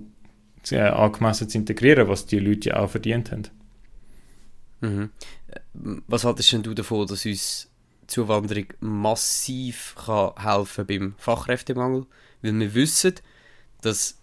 äh, 0.71 0.79
angemessen 0.79 1.49
zu 1.49 1.57
integrieren, 1.57 2.07
was 2.07 2.25
die 2.25 2.39
Leute 2.39 2.69
ja 2.69 2.77
auch 2.77 2.89
verdient 2.89 3.31
haben. 3.31 3.43
Mhm. 4.81 5.09
Was 6.07 6.25
haltest 6.25 6.51
denn 6.51 6.63
du 6.63 6.73
davon, 6.73 7.07
dass 7.07 7.25
uns 7.25 7.69
Zuwanderung 8.07 8.67
massiv 8.79 9.95
kann 10.05 10.33
helfen 10.37 10.85
beim 10.85 11.15
Fachkräftemangel? 11.17 12.05
Weil 12.41 12.59
wir 12.59 12.73
wissen, 12.73 13.15
dass 13.81 14.17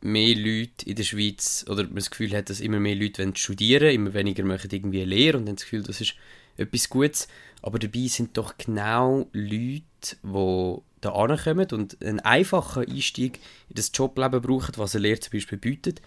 mehr 0.00 0.36
Leute 0.36 0.86
in 0.86 0.96
der 0.96 1.04
Schweiz, 1.04 1.64
oder 1.68 1.84
man 1.84 1.96
das 1.96 2.10
Gefühl 2.10 2.36
hat, 2.36 2.50
dass 2.50 2.60
immer 2.60 2.80
mehr 2.80 2.94
Leute 2.94 3.30
studieren 3.34 3.90
immer 3.90 4.14
weniger 4.14 4.44
machen 4.44 4.70
irgendwie 4.70 5.02
eine 5.02 5.10
Lehre 5.10 5.38
und 5.38 5.48
haben 5.48 5.56
das 5.56 5.64
Gefühl, 5.64 5.82
das 5.82 6.00
ist 6.00 6.14
etwas 6.56 6.88
Gutes. 6.88 7.28
Aber 7.62 7.78
dabei 7.78 8.06
sind 8.06 8.36
doch 8.36 8.56
genau 8.58 9.28
Leute, 9.32 9.82
die 10.22 10.76
da 11.00 11.10
ankommen 11.12 11.68
und 11.72 12.02
einen 12.02 12.20
einfachen 12.20 12.88
Einstieg 12.88 13.40
in 13.68 13.74
das 13.74 13.90
Jobleben 13.94 14.40
brauchen, 14.40 14.74
was 14.76 14.94
eine 14.94 15.02
Lehre 15.02 15.20
zum 15.20 15.32
Beispiel 15.32 15.58
bietet, 15.58 16.00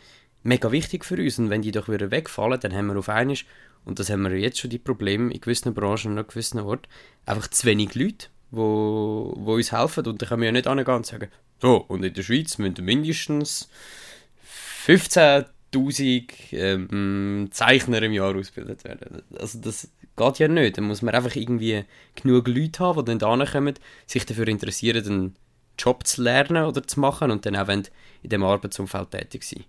mega 0.44 0.72
wichtig 0.72 1.06
für 1.06 1.18
uns. 1.18 1.40
Und 1.40 1.50
wenn 1.50 1.62
die 1.62 1.72
doch 1.72 1.90
wieder 1.90 2.12
wegfallen, 2.12 2.60
dann 2.60 2.74
haben 2.74 2.88
wir 2.88 2.98
auf 2.98 3.10
einmal, 3.10 3.38
und 3.89 3.98
das 3.98 4.12
haben 4.12 4.22
wir 4.22 4.38
jetzt 4.38 4.60
schon 4.60 4.69
die 4.69 4.77
Probleme 4.77 5.34
in 5.34 5.41
gewissen 5.41 5.74
Branchen 5.74 6.12
und 6.12 6.19
an 6.19 6.27
gewissen 6.27 6.60
Orten, 6.60 6.88
einfach 7.25 7.48
zu 7.48 7.65
wenig 7.65 7.96
Leute, 7.96 8.27
wo, 8.51 9.34
wo 9.36 9.55
uns 9.55 9.72
helfen. 9.72 10.05
Und 10.05 10.22
dann 10.22 10.29
können 10.29 10.41
wir 10.41 10.46
ja 10.46 10.51
nicht 10.51 10.67
angehen 10.67 10.96
und 10.96 11.08
sagen, 11.08 11.29
so, 11.60 11.77
und 11.88 12.03
in 12.03 12.13
der 12.13 12.22
Schweiz 12.22 12.60
müssen 12.60 12.86
mindestens 12.86 13.67
15.000 14.86 16.31
ähm, 16.51 17.50
Zeichner 17.50 18.03
im 18.03 18.13
Jahr 18.13 18.36
ausgebildet 18.36 18.84
werden. 18.84 19.24
Also 19.39 19.60
das 19.60 19.89
geht 20.15 20.38
ja 20.38 20.48
nicht. 20.48 20.77
Dann 20.77 20.86
muss 20.86 21.01
man 21.01 21.15
einfach 21.15 21.36
irgendwie 21.36 21.84
genug 22.13 22.48
Leute 22.48 22.84
haben, 22.84 23.05
die 23.05 23.17
dann 23.17 23.46
kommen, 23.48 23.74
sich 24.05 24.24
dafür 24.27 24.48
interessieren, 24.48 25.03
einen 25.03 25.36
Job 25.79 26.05
zu 26.05 26.22
lernen 26.22 26.65
oder 26.65 26.86
zu 26.86 27.00
machen 27.00 27.31
und 27.31 27.43
dann 27.48 27.55
auch 27.55 27.67
in 27.69 27.88
diesem 28.22 28.43
Arbeitsumfeld 28.43 29.10
tätig 29.10 29.43
sein. 29.43 29.65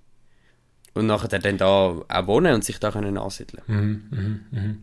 Und 0.95 1.07
nachher 1.07 1.39
dann 1.39 1.57
da 1.57 1.67
auch 1.67 2.27
wohnen 2.27 2.55
und 2.55 2.65
sich 2.65 2.79
da 2.79 2.91
können 2.91 3.17
ansiedeln. 3.17 3.63
Mhm, 3.67 4.03
mh, 4.11 4.61
mh. 4.61 4.75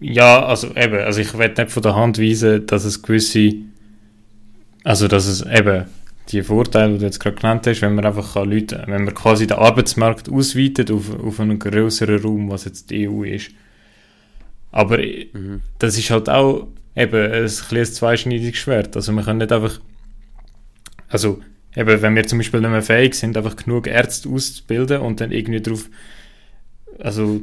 Ja, 0.00 0.44
also 0.44 0.74
eben, 0.74 0.98
also 0.98 1.20
ich 1.20 1.36
werde 1.36 1.62
nicht 1.62 1.72
von 1.72 1.82
der 1.82 1.94
Hand 1.94 2.18
weisen, 2.18 2.66
dass 2.66 2.84
es 2.84 3.02
gewisse, 3.02 3.54
also 4.84 5.06
dass 5.06 5.26
es 5.26 5.44
eben 5.44 5.86
die 6.28 6.42
Vorteile, 6.42 6.94
die 6.94 6.98
du 7.00 7.04
jetzt 7.04 7.20
gerade 7.20 7.36
genannt 7.36 7.66
hast, 7.66 7.82
wenn 7.82 7.94
man 7.94 8.06
einfach 8.06 8.34
kann 8.34 8.50
Leute, 8.50 8.82
wenn 8.86 9.04
man 9.04 9.14
quasi 9.14 9.46
den 9.46 9.58
Arbeitsmarkt 9.58 10.30
ausweitet 10.30 10.90
auf, 10.90 11.18
auf 11.20 11.40
einen 11.40 11.58
größeren 11.58 12.22
Raum, 12.22 12.50
was 12.50 12.64
jetzt 12.64 12.90
die 12.90 13.08
EU 13.08 13.22
ist. 13.22 13.50
Aber 14.70 14.98
mhm. 14.98 15.60
das 15.78 15.98
ist 15.98 16.10
halt 16.10 16.28
auch 16.28 16.68
eben 16.96 17.32
ein, 17.32 17.44
ein 17.44 17.84
zweischneidiges 17.86 18.56
Schwert. 18.56 18.96
Also 18.96 19.12
man 19.12 19.24
kann 19.24 19.38
nicht 19.38 19.52
einfach, 19.52 19.78
also 21.08 21.40
eben, 21.76 22.02
wenn 22.02 22.16
wir 22.16 22.26
zum 22.26 22.38
Beispiel 22.38 22.60
nicht 22.60 22.70
mehr 22.70 22.82
fähig 22.82 23.14
sind, 23.14 23.36
einfach 23.36 23.56
genug 23.56 23.86
Ärzte 23.86 24.28
auszubilden 24.28 25.00
und 25.00 25.20
dann 25.20 25.32
irgendwie 25.32 25.62
drauf, 25.62 25.88
also 26.98 27.40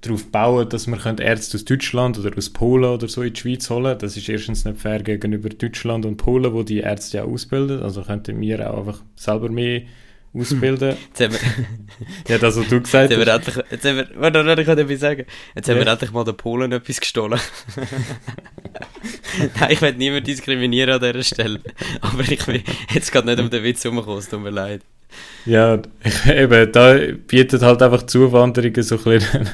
darauf 0.00 0.30
bauen, 0.30 0.68
dass 0.68 0.86
man 0.86 1.18
Ärzte 1.18 1.56
aus 1.56 1.64
Deutschland 1.64 2.18
oder 2.18 2.36
aus 2.36 2.50
Polen 2.50 2.84
oder 2.84 3.08
so 3.08 3.22
in 3.22 3.32
die 3.32 3.40
Schweiz 3.40 3.70
holen 3.70 3.98
Das 3.98 4.16
ist 4.16 4.28
erstens 4.28 4.64
nicht 4.64 4.78
fair 4.78 5.02
gegenüber 5.02 5.48
Deutschland 5.48 6.04
und 6.04 6.16
Polen, 6.16 6.52
wo 6.52 6.62
die 6.62 6.80
Ärzte 6.80 7.18
ja 7.18 7.24
ausbilden. 7.24 7.82
Also 7.82 8.02
könnten 8.02 8.40
wir 8.40 8.70
auch 8.70 8.78
einfach 8.78 9.02
selber 9.16 9.48
mehr 9.48 9.82
ausbilden. 10.34 10.96
Jetzt 11.08 11.20
haben 11.20 11.32
wir, 11.32 11.40
ja, 12.28 12.38
das, 12.38 12.56
was 12.56 12.68
du 12.68 12.80
gesagt 12.80 13.10
jetzt 13.10 13.20
hast. 13.20 13.26
Haben 13.26 13.26
wir 13.26 13.34
endlich, 13.34 13.56
jetzt 13.70 13.84
haben 13.84 13.96
wir, 13.96 14.08
warte, 14.16 14.44
warte, 14.44 14.62
ich 14.62 14.66
kann 14.66 14.78
etwas 14.78 15.00
sagen. 15.00 15.26
Jetzt 15.54 15.68
ja. 15.68 15.74
haben 15.74 15.84
wir 15.84 15.92
endlich 15.92 16.12
mal 16.12 16.24
den 16.24 16.36
Polen 16.36 16.72
etwas 16.72 17.00
gestohlen. 17.00 17.38
Nein, 19.60 19.70
ich 19.70 19.80
will 19.80 19.92
niemanden 19.94 20.24
diskriminieren 20.24 20.94
an 20.94 21.00
dieser 21.00 21.22
Stelle. 21.22 21.60
Aber 22.00 22.20
ich 22.20 22.46
will 22.46 22.62
jetzt 22.92 23.12
gerade 23.12 23.28
nicht 23.28 23.40
um 23.40 23.50
den 23.50 23.62
Witz 23.62 23.84
herumkommen, 23.84 24.18
es 24.18 24.28
tut 24.28 24.42
mir 24.42 24.50
leid. 24.50 24.82
Ja, 25.46 25.80
ich, 26.02 26.26
eben, 26.26 26.72
da 26.72 26.98
bietet 27.26 27.62
halt 27.62 27.82
einfach 27.82 28.04
Zuwanderung 28.04 28.82
so 28.82 28.96
ein 28.96 29.04
bisschen 29.04 29.48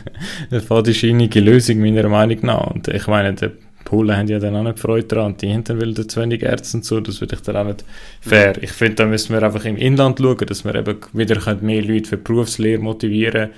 eine 0.51 0.61
fadenscheinige 0.61 1.41
Lösung, 1.41 1.81
meiner 1.81 2.09
Meinung 2.09 2.39
nach. 2.43 2.71
Und 2.71 2.89
ich 2.89 3.07
meine, 3.07 3.35
die 3.35 3.51
Polen 3.91 4.17
haben 4.17 4.29
ja 4.29 4.39
dann 4.39 4.55
auch 4.55 4.63
nicht 4.63 4.79
Freude 4.79 5.09
daran, 5.09 5.37
die 5.37 5.65
dann 5.65 5.81
wieder 5.81 6.07
zu 6.07 6.21
wenig 6.21 6.45
Ärzte 6.45 6.77
und 6.77 6.85
so, 6.85 7.01
das 7.01 7.19
finde 7.19 7.35
ich 7.35 7.43
dann 7.43 7.57
auch 7.57 7.65
nicht 7.65 7.85
fair. 8.21 8.55
Ich 8.63 8.71
finde, 8.71 8.95
da 8.95 9.07
müssen 9.07 9.35
wir 9.35 9.43
einfach 9.43 9.65
im 9.65 9.77
Inland 9.77 10.21
schauen, 10.21 10.47
dass 10.47 10.65
wir 10.65 10.77
eben 10.77 10.97
wieder 11.13 11.55
mehr 11.61 11.83
Leute 11.83 12.09
für 12.09 12.17
Berufslehre 12.17 12.81
motivieren 12.81 13.51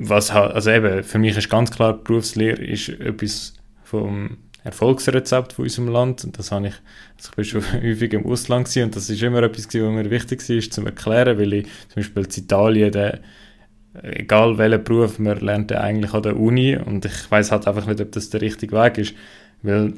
was 0.00 0.30
also 0.30 0.70
eben, 0.70 1.02
für 1.02 1.18
mich 1.18 1.36
ist 1.36 1.50
ganz 1.50 1.72
klar, 1.72 1.94
Berufslehre 1.94 2.62
ist 2.62 2.88
etwas 2.88 3.54
vom 3.82 4.36
Erfolgsrezept 4.62 5.54
von 5.54 5.64
unserem 5.64 5.88
Land. 5.88 6.22
Und 6.22 6.38
das 6.38 6.52
habe 6.52 6.68
ich, 6.68 6.74
also 7.16 7.30
ich 7.30 7.34
bin 7.34 7.44
schon 7.44 7.72
häufig 7.82 8.12
im 8.12 8.24
Ausland 8.24 8.66
gewesen, 8.68 8.84
und 8.84 8.96
das 8.96 9.10
ist 9.10 9.20
immer 9.20 9.42
etwas, 9.42 9.66
was 9.66 9.74
mir 9.74 10.10
wichtig 10.10 10.48
war, 10.48 10.70
zu 10.70 10.84
erklären, 10.84 11.38
weil 11.38 11.52
ich 11.52 11.64
zum 11.64 11.96
Beispiel 11.96 12.24
in 12.24 12.44
Italien, 12.44 12.92
der, 12.92 13.20
egal 14.02 14.58
welchen 14.58 14.84
Beruf, 14.84 15.18
man 15.18 15.38
lernt 15.40 15.70
ja 15.70 15.80
eigentlich 15.80 16.12
an 16.12 16.22
der 16.22 16.36
Uni 16.36 16.76
und 16.76 17.04
ich 17.04 17.30
weiß 17.30 17.52
halt 17.52 17.66
einfach 17.66 17.86
nicht, 17.86 18.00
ob 18.00 18.12
das 18.12 18.30
der 18.30 18.40
richtige 18.40 18.76
Weg 18.76 18.98
ist, 18.98 19.14
weil, 19.62 19.94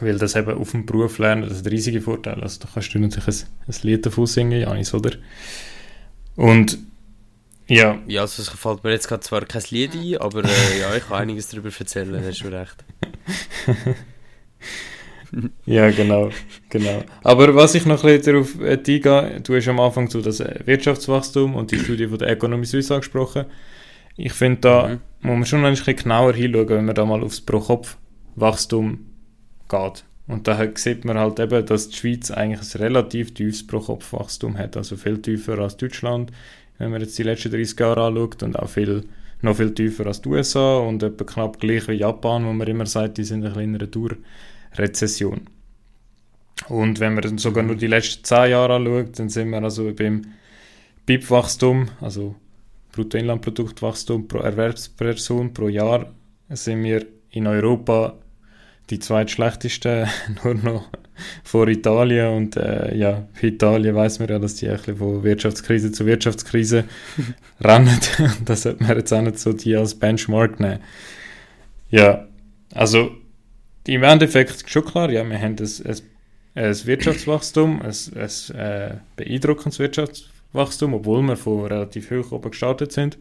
weil 0.00 0.18
das 0.18 0.36
eben 0.36 0.56
auf 0.56 0.72
dem 0.72 0.86
Beruf 0.86 1.18
lernen, 1.18 1.42
das 1.42 1.52
ist 1.52 1.66
ein 1.66 1.70
riesiger 1.70 2.00
Vorteil. 2.00 2.40
Also 2.42 2.60
da 2.60 2.68
kannst 2.72 2.94
du 2.94 2.98
natürlich 2.98 3.26
ein, 3.26 3.48
ein 3.68 3.74
Lied 3.82 4.06
davon 4.06 4.26
singen, 4.26 4.60
Janis, 4.60 4.94
oder? 4.94 5.12
Und 6.36 6.78
ja. 7.66 7.98
Ja, 8.06 8.22
also 8.22 8.42
es 8.42 8.48
fällt 8.48 8.84
mir 8.84 8.92
jetzt 8.92 9.08
gerade 9.08 9.22
zwar 9.22 9.44
kein 9.46 9.62
Lied 9.70 9.94
ein, 9.94 10.18
aber 10.18 10.44
äh, 10.44 10.80
ja, 10.80 10.94
ich 10.94 11.06
kann 11.06 11.22
einiges 11.22 11.48
darüber 11.48 11.70
erzählen, 11.76 12.22
hast 12.24 12.42
du 12.42 12.48
recht. 12.48 12.84
ja, 15.66 15.90
genau, 15.90 16.30
genau. 16.68 17.02
Aber 17.22 17.54
was 17.54 17.74
ich 17.74 17.86
noch 17.86 18.04
ein 18.04 18.18
bisschen 18.18 18.34
darauf 18.34 18.60
äh, 18.60 18.78
eingehe, 18.78 19.40
du 19.42 19.56
hast 19.56 19.68
am 19.68 19.80
Anfang 19.80 20.08
so 20.08 20.20
das 20.20 20.40
äh, 20.40 20.60
Wirtschaftswachstum 20.64 21.54
und 21.54 21.70
die 21.70 21.78
Studie 21.78 22.06
von 22.06 22.18
der 22.18 22.28
Economy 22.28 22.66
Suisse 22.66 22.94
angesprochen. 22.94 23.46
Ich 24.16 24.32
finde, 24.32 24.60
da 24.60 24.88
mhm. 24.88 25.00
muss 25.22 25.36
man 25.36 25.46
schon 25.46 25.64
ein 25.64 25.74
bisschen 25.74 25.96
genauer 25.96 26.34
hinschauen, 26.34 26.68
wenn 26.68 26.84
man 26.84 26.94
da 26.94 27.04
mal 27.04 27.22
aufs 27.22 27.40
Pro-Kopf-Wachstum 27.40 29.06
geht. 29.68 30.04
Und 30.26 30.48
da 30.48 30.66
sieht 30.74 31.04
man 31.04 31.18
halt 31.18 31.38
eben, 31.38 31.66
dass 31.66 31.88
die 31.88 31.96
Schweiz 31.96 32.30
eigentlich 32.30 32.74
ein 32.74 32.80
relativ 32.80 33.34
tiefes 33.34 33.66
Pro-Kopf-Wachstum 33.66 34.56
hat, 34.56 34.76
also 34.76 34.96
viel 34.96 35.20
tiefer 35.20 35.58
als 35.58 35.76
Deutschland, 35.76 36.30
wenn 36.78 36.90
man 36.90 37.02
jetzt 37.02 37.18
die 37.18 37.24
letzten 37.24 37.50
30 37.50 37.78
Jahre 37.78 38.04
anschaut 38.04 38.42
und 38.42 38.58
auch 38.58 38.68
viel, 38.68 39.04
noch 39.42 39.56
viel 39.56 39.74
tiefer 39.74 40.06
als 40.06 40.22
die 40.22 40.28
USA 40.30 40.78
und 40.78 41.02
etwa 41.02 41.24
knapp 41.24 41.60
gleich 41.60 41.86
wie 41.88 41.94
Japan, 41.94 42.46
wo 42.46 42.52
man 42.52 42.66
immer 42.66 42.86
sagt, 42.86 43.18
die 43.18 43.24
sind 43.24 43.44
ein 43.44 43.52
bisschen 43.52 43.74
in 43.74 43.90
einer 44.76 44.86
Durrezession. 44.86 45.42
Und 46.68 47.00
wenn 47.00 47.14
man 47.14 47.38
sogar 47.38 47.62
nur 47.62 47.76
die 47.76 47.86
letzten 47.86 48.24
zehn 48.24 48.50
Jahre 48.50 48.76
anschaut, 48.76 49.18
dann 49.18 49.28
sind 49.28 49.50
wir 49.50 49.62
also 49.62 49.92
beim 49.92 50.22
BIP-Wachstum, 51.06 51.88
also 52.00 52.36
Bruttoinlandproduktwachstum 52.92 54.28
pro 54.28 54.38
Erwerbsperson 54.38 55.52
pro 55.52 55.68
Jahr, 55.68 56.12
sind 56.48 56.84
wir 56.84 57.06
in 57.30 57.46
Europa 57.46 58.14
die 58.90 58.98
zweitschlechteste, 58.98 60.08
nur 60.44 60.54
noch 60.54 60.88
vor 61.42 61.68
Italien. 61.68 62.34
Und 62.34 62.56
äh, 62.56 62.96
ja, 62.96 63.26
für 63.32 63.48
Italien 63.48 63.94
weiß 63.94 64.20
man 64.20 64.28
ja, 64.28 64.38
dass 64.38 64.54
die 64.56 64.68
ein 64.68 64.76
bisschen 64.76 64.96
von 64.96 65.22
Wirtschaftskrise 65.24 65.92
zu 65.92 66.06
Wirtschaftskrise 66.06 66.84
rennen. 67.60 67.98
das 68.44 68.62
sollte 68.62 68.82
man 68.84 68.96
jetzt 68.96 69.12
auch 69.12 69.22
nicht 69.22 69.38
so 69.38 69.52
die 69.52 69.76
als 69.76 69.94
Benchmark 69.94 70.60
nehmen. 70.60 70.80
Ja, 71.90 72.26
also 72.72 73.10
im 73.86 74.02
Endeffekt 74.02 74.68
schon 74.68 74.84
klar, 74.84 75.10
ja, 75.10 75.28
wir 75.28 75.38
haben 75.38 75.56
ein, 75.58 75.68
ein, 75.84 76.00
ein 76.54 76.86
Wirtschaftswachstum, 76.86 77.82
ein, 77.82 77.94
ein 78.14 78.56
äh, 78.56 78.96
beeindruckendes 79.16 79.78
Wirtschaftswachstum, 79.78 80.94
obwohl 80.94 81.22
wir 81.22 81.36
von 81.36 81.66
relativ 81.66 82.10
hoch 82.10 82.32
oben 82.32 82.50
gestartet 82.50 82.92
sind. 82.92 83.18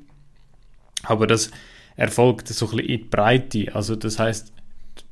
Aber 1.03 1.27
das 1.27 1.51
erfolgt 1.95 2.47
so 2.47 2.65
ein 2.65 2.71
bisschen 2.71 2.89
in 2.89 2.97
die 2.99 3.03
Breite. 3.05 3.75
Also 3.75 3.95
das 3.95 4.19
heißt, 4.19 4.53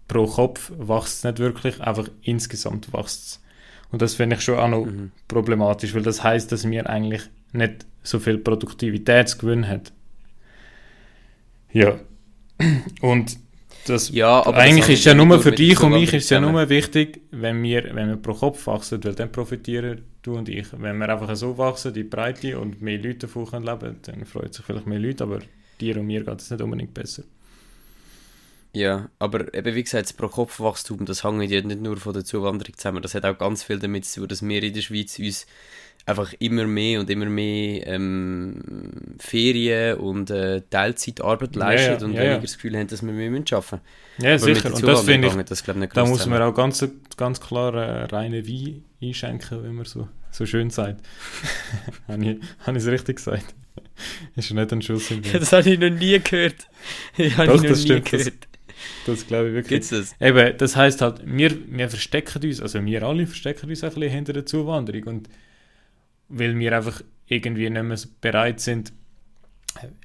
pro 0.08 0.26
Kopf 0.26 0.72
wächst 0.78 1.18
es 1.18 1.24
nicht 1.24 1.40
wirklich, 1.40 1.82
einfach 1.82 2.08
insgesamt 2.22 2.94
wächst 2.94 3.24
es. 3.24 3.44
Und 3.92 4.02
das 4.02 4.16
finde 4.16 4.38
ich 4.38 4.42
schon 4.42 4.58
auch 4.58 4.70
noch 4.70 4.86
mhm. 4.86 5.12
problematisch, 5.28 5.94
weil 5.94 6.04
das 6.04 6.24
heißt, 6.24 6.52
dass 6.52 6.70
wir 6.70 6.90
eigentlich 6.90 7.24
nicht 7.52 7.86
so 8.04 8.20
viel 8.20 8.38
Produktivitätsgewinn 8.38 9.68
haben. 9.68 9.84
Ja. 11.74 12.00
Und 13.02 13.38
das 13.86 14.10
ja, 14.10 14.46
eigentlich 14.46 14.90
ist 14.90 15.06
ja 15.06 15.14
nur 15.14 15.40
für 15.42 15.52
dich 15.52 15.80
und 15.82 15.92
mich 15.94 16.14
ist 16.14 16.30
ja 16.30 16.40
nur 16.40 16.70
wichtig, 16.70 17.22
wenn 17.32 17.62
wir, 17.64 17.96
wenn 17.96 18.10
wir 18.10 18.18
pro 18.18 18.34
Kopf 18.34 18.68
wachsen, 18.68 19.04
weil 19.04 19.16
dann 19.16 19.32
profitieren 19.32 20.02
du 20.22 20.36
und 20.36 20.50
ich. 20.50 20.68
Wenn 20.72 20.98
wir 20.98 21.10
einfach 21.10 21.36
so 21.36 21.58
wachsen, 21.58 21.94
die 21.94 22.04
Breite 22.04 22.60
und 22.60 22.82
mehr 22.82 22.98
Leute 22.98 23.28
davon 23.28 23.48
können 23.48 23.66
leben, 23.66 23.98
dann 24.04 24.26
freut 24.26 24.54
sich 24.54 24.66
vielleicht 24.66 24.88
mehr 24.88 25.00
Leute, 25.00 25.24
aber 25.24 25.40
dir 25.80 25.98
und 25.98 26.08
mir 26.08 26.24
geht 26.24 26.42
es 26.42 26.52
nicht 26.52 26.62
unbedingt 26.62 26.94
besser. 26.94 27.24
Ja, 28.74 29.10
aber 29.20 29.54
eben 29.54 29.76
wie 29.76 29.84
gesagt, 29.84 30.06
das 30.06 30.14
Pro-Kopf-Wachstum, 30.14 31.06
das 31.06 31.26
hängt 31.26 31.52
ja 31.52 31.62
nicht 31.62 31.82
nur 31.82 31.98
von 31.98 32.14
der 32.14 32.24
Zuwanderung 32.24 32.78
zusammen. 32.78 33.02
Das 33.02 33.14
hat 33.16 33.26
auch 33.26 33.38
ganz 33.38 33.64
viel 33.64 33.80
damit 33.80 34.06
zu 34.06 34.22
tun, 34.22 34.30
dass 34.30 34.42
wir 34.48 34.64
in 34.64 34.74
der 34.74 34.82
Schweiz 34.82 35.20
uns 35.20 35.46
einfach 36.06 36.34
immer 36.40 36.66
mehr 36.66 37.00
und 37.00 37.10
immer 37.10 37.26
mehr 37.26 37.88
ähm, 37.88 38.60
Ferien 39.20 39.98
und 39.98 40.30
äh, 40.30 40.62
Teilzeitarbeit 40.70 41.56
leisten 41.56 41.94
ja, 41.94 41.98
ja, 42.00 42.06
und 42.06 42.14
ja, 42.14 42.22
weniger 42.22 42.42
das 42.42 42.56
Gefühl 42.56 42.78
haben, 42.78 42.88
dass 42.88 43.02
wir 43.04 43.14
mehr 43.14 43.30
arbeiten 43.30 43.46
müssen. 43.52 43.80
Ja, 44.18 44.38
sicher. 44.38 44.74
Und 44.74 44.88
das 44.88 45.04
finde 45.04 45.28
ich, 45.28 45.36
das, 45.46 45.64
glaub, 45.64 45.78
da 45.94 46.06
muss 46.06 46.26
man 46.26 46.42
auch 46.42 46.54
ganz, 46.54 46.86
ganz 47.18 47.40
klar 47.40 47.74
äh, 47.76 48.04
reine 48.06 48.48
Wein 48.48 48.84
einschenken, 49.02 49.64
wenn 49.64 49.76
man 49.76 49.86
so, 49.86 50.08
so 50.32 50.46
schön 50.46 50.70
sagt. 50.70 51.02
habe 52.08 52.24
ich 52.24 52.40
es 52.68 52.88
richtig 52.88 53.18
gesagt? 53.18 53.56
ist 54.36 54.50
ja 54.50 54.56
nicht 54.56 54.74
ein 54.74 54.82
Schuss 54.82 55.12
im 55.12 55.22
Das 55.34 55.52
habe 55.54 55.70
ich 55.70 55.80
noch 55.80 55.90
nie 55.90 56.20
gehört. 56.20 56.68
Ich 57.18 57.38
habe 57.38 57.48
Doch, 57.48 57.64
das 57.64 57.84
stimmt, 57.84 58.10
gehört. 58.10 58.28
Das, 58.28 58.34
das 59.06 59.28
glaube 59.28 59.50
ich 59.50 59.54
wirklich. 59.54 59.82
Gibt's 59.82 59.90
das? 59.90 60.16
Eben, 60.20 60.58
das 60.58 60.76
heisst 60.76 61.02
halt, 61.02 61.22
wir, 61.24 61.52
wir 61.68 61.90
verstecken 61.90 62.44
uns, 62.44 62.62
also 62.62 62.84
wir 62.84 63.04
alle 63.04 63.28
verstecken 63.28 63.70
uns 63.70 63.84
ein 63.84 63.94
bisschen 63.94 64.12
hinter 64.12 64.34
der 64.34 64.46
Zuwanderung 64.46 65.04
und 65.04 65.30
weil 66.32 66.58
wir 66.58 66.76
einfach 66.76 67.02
irgendwie 67.28 67.70
nicht 67.70 67.84
mehr 67.84 67.98
bereit 68.20 68.60
sind, 68.60 68.94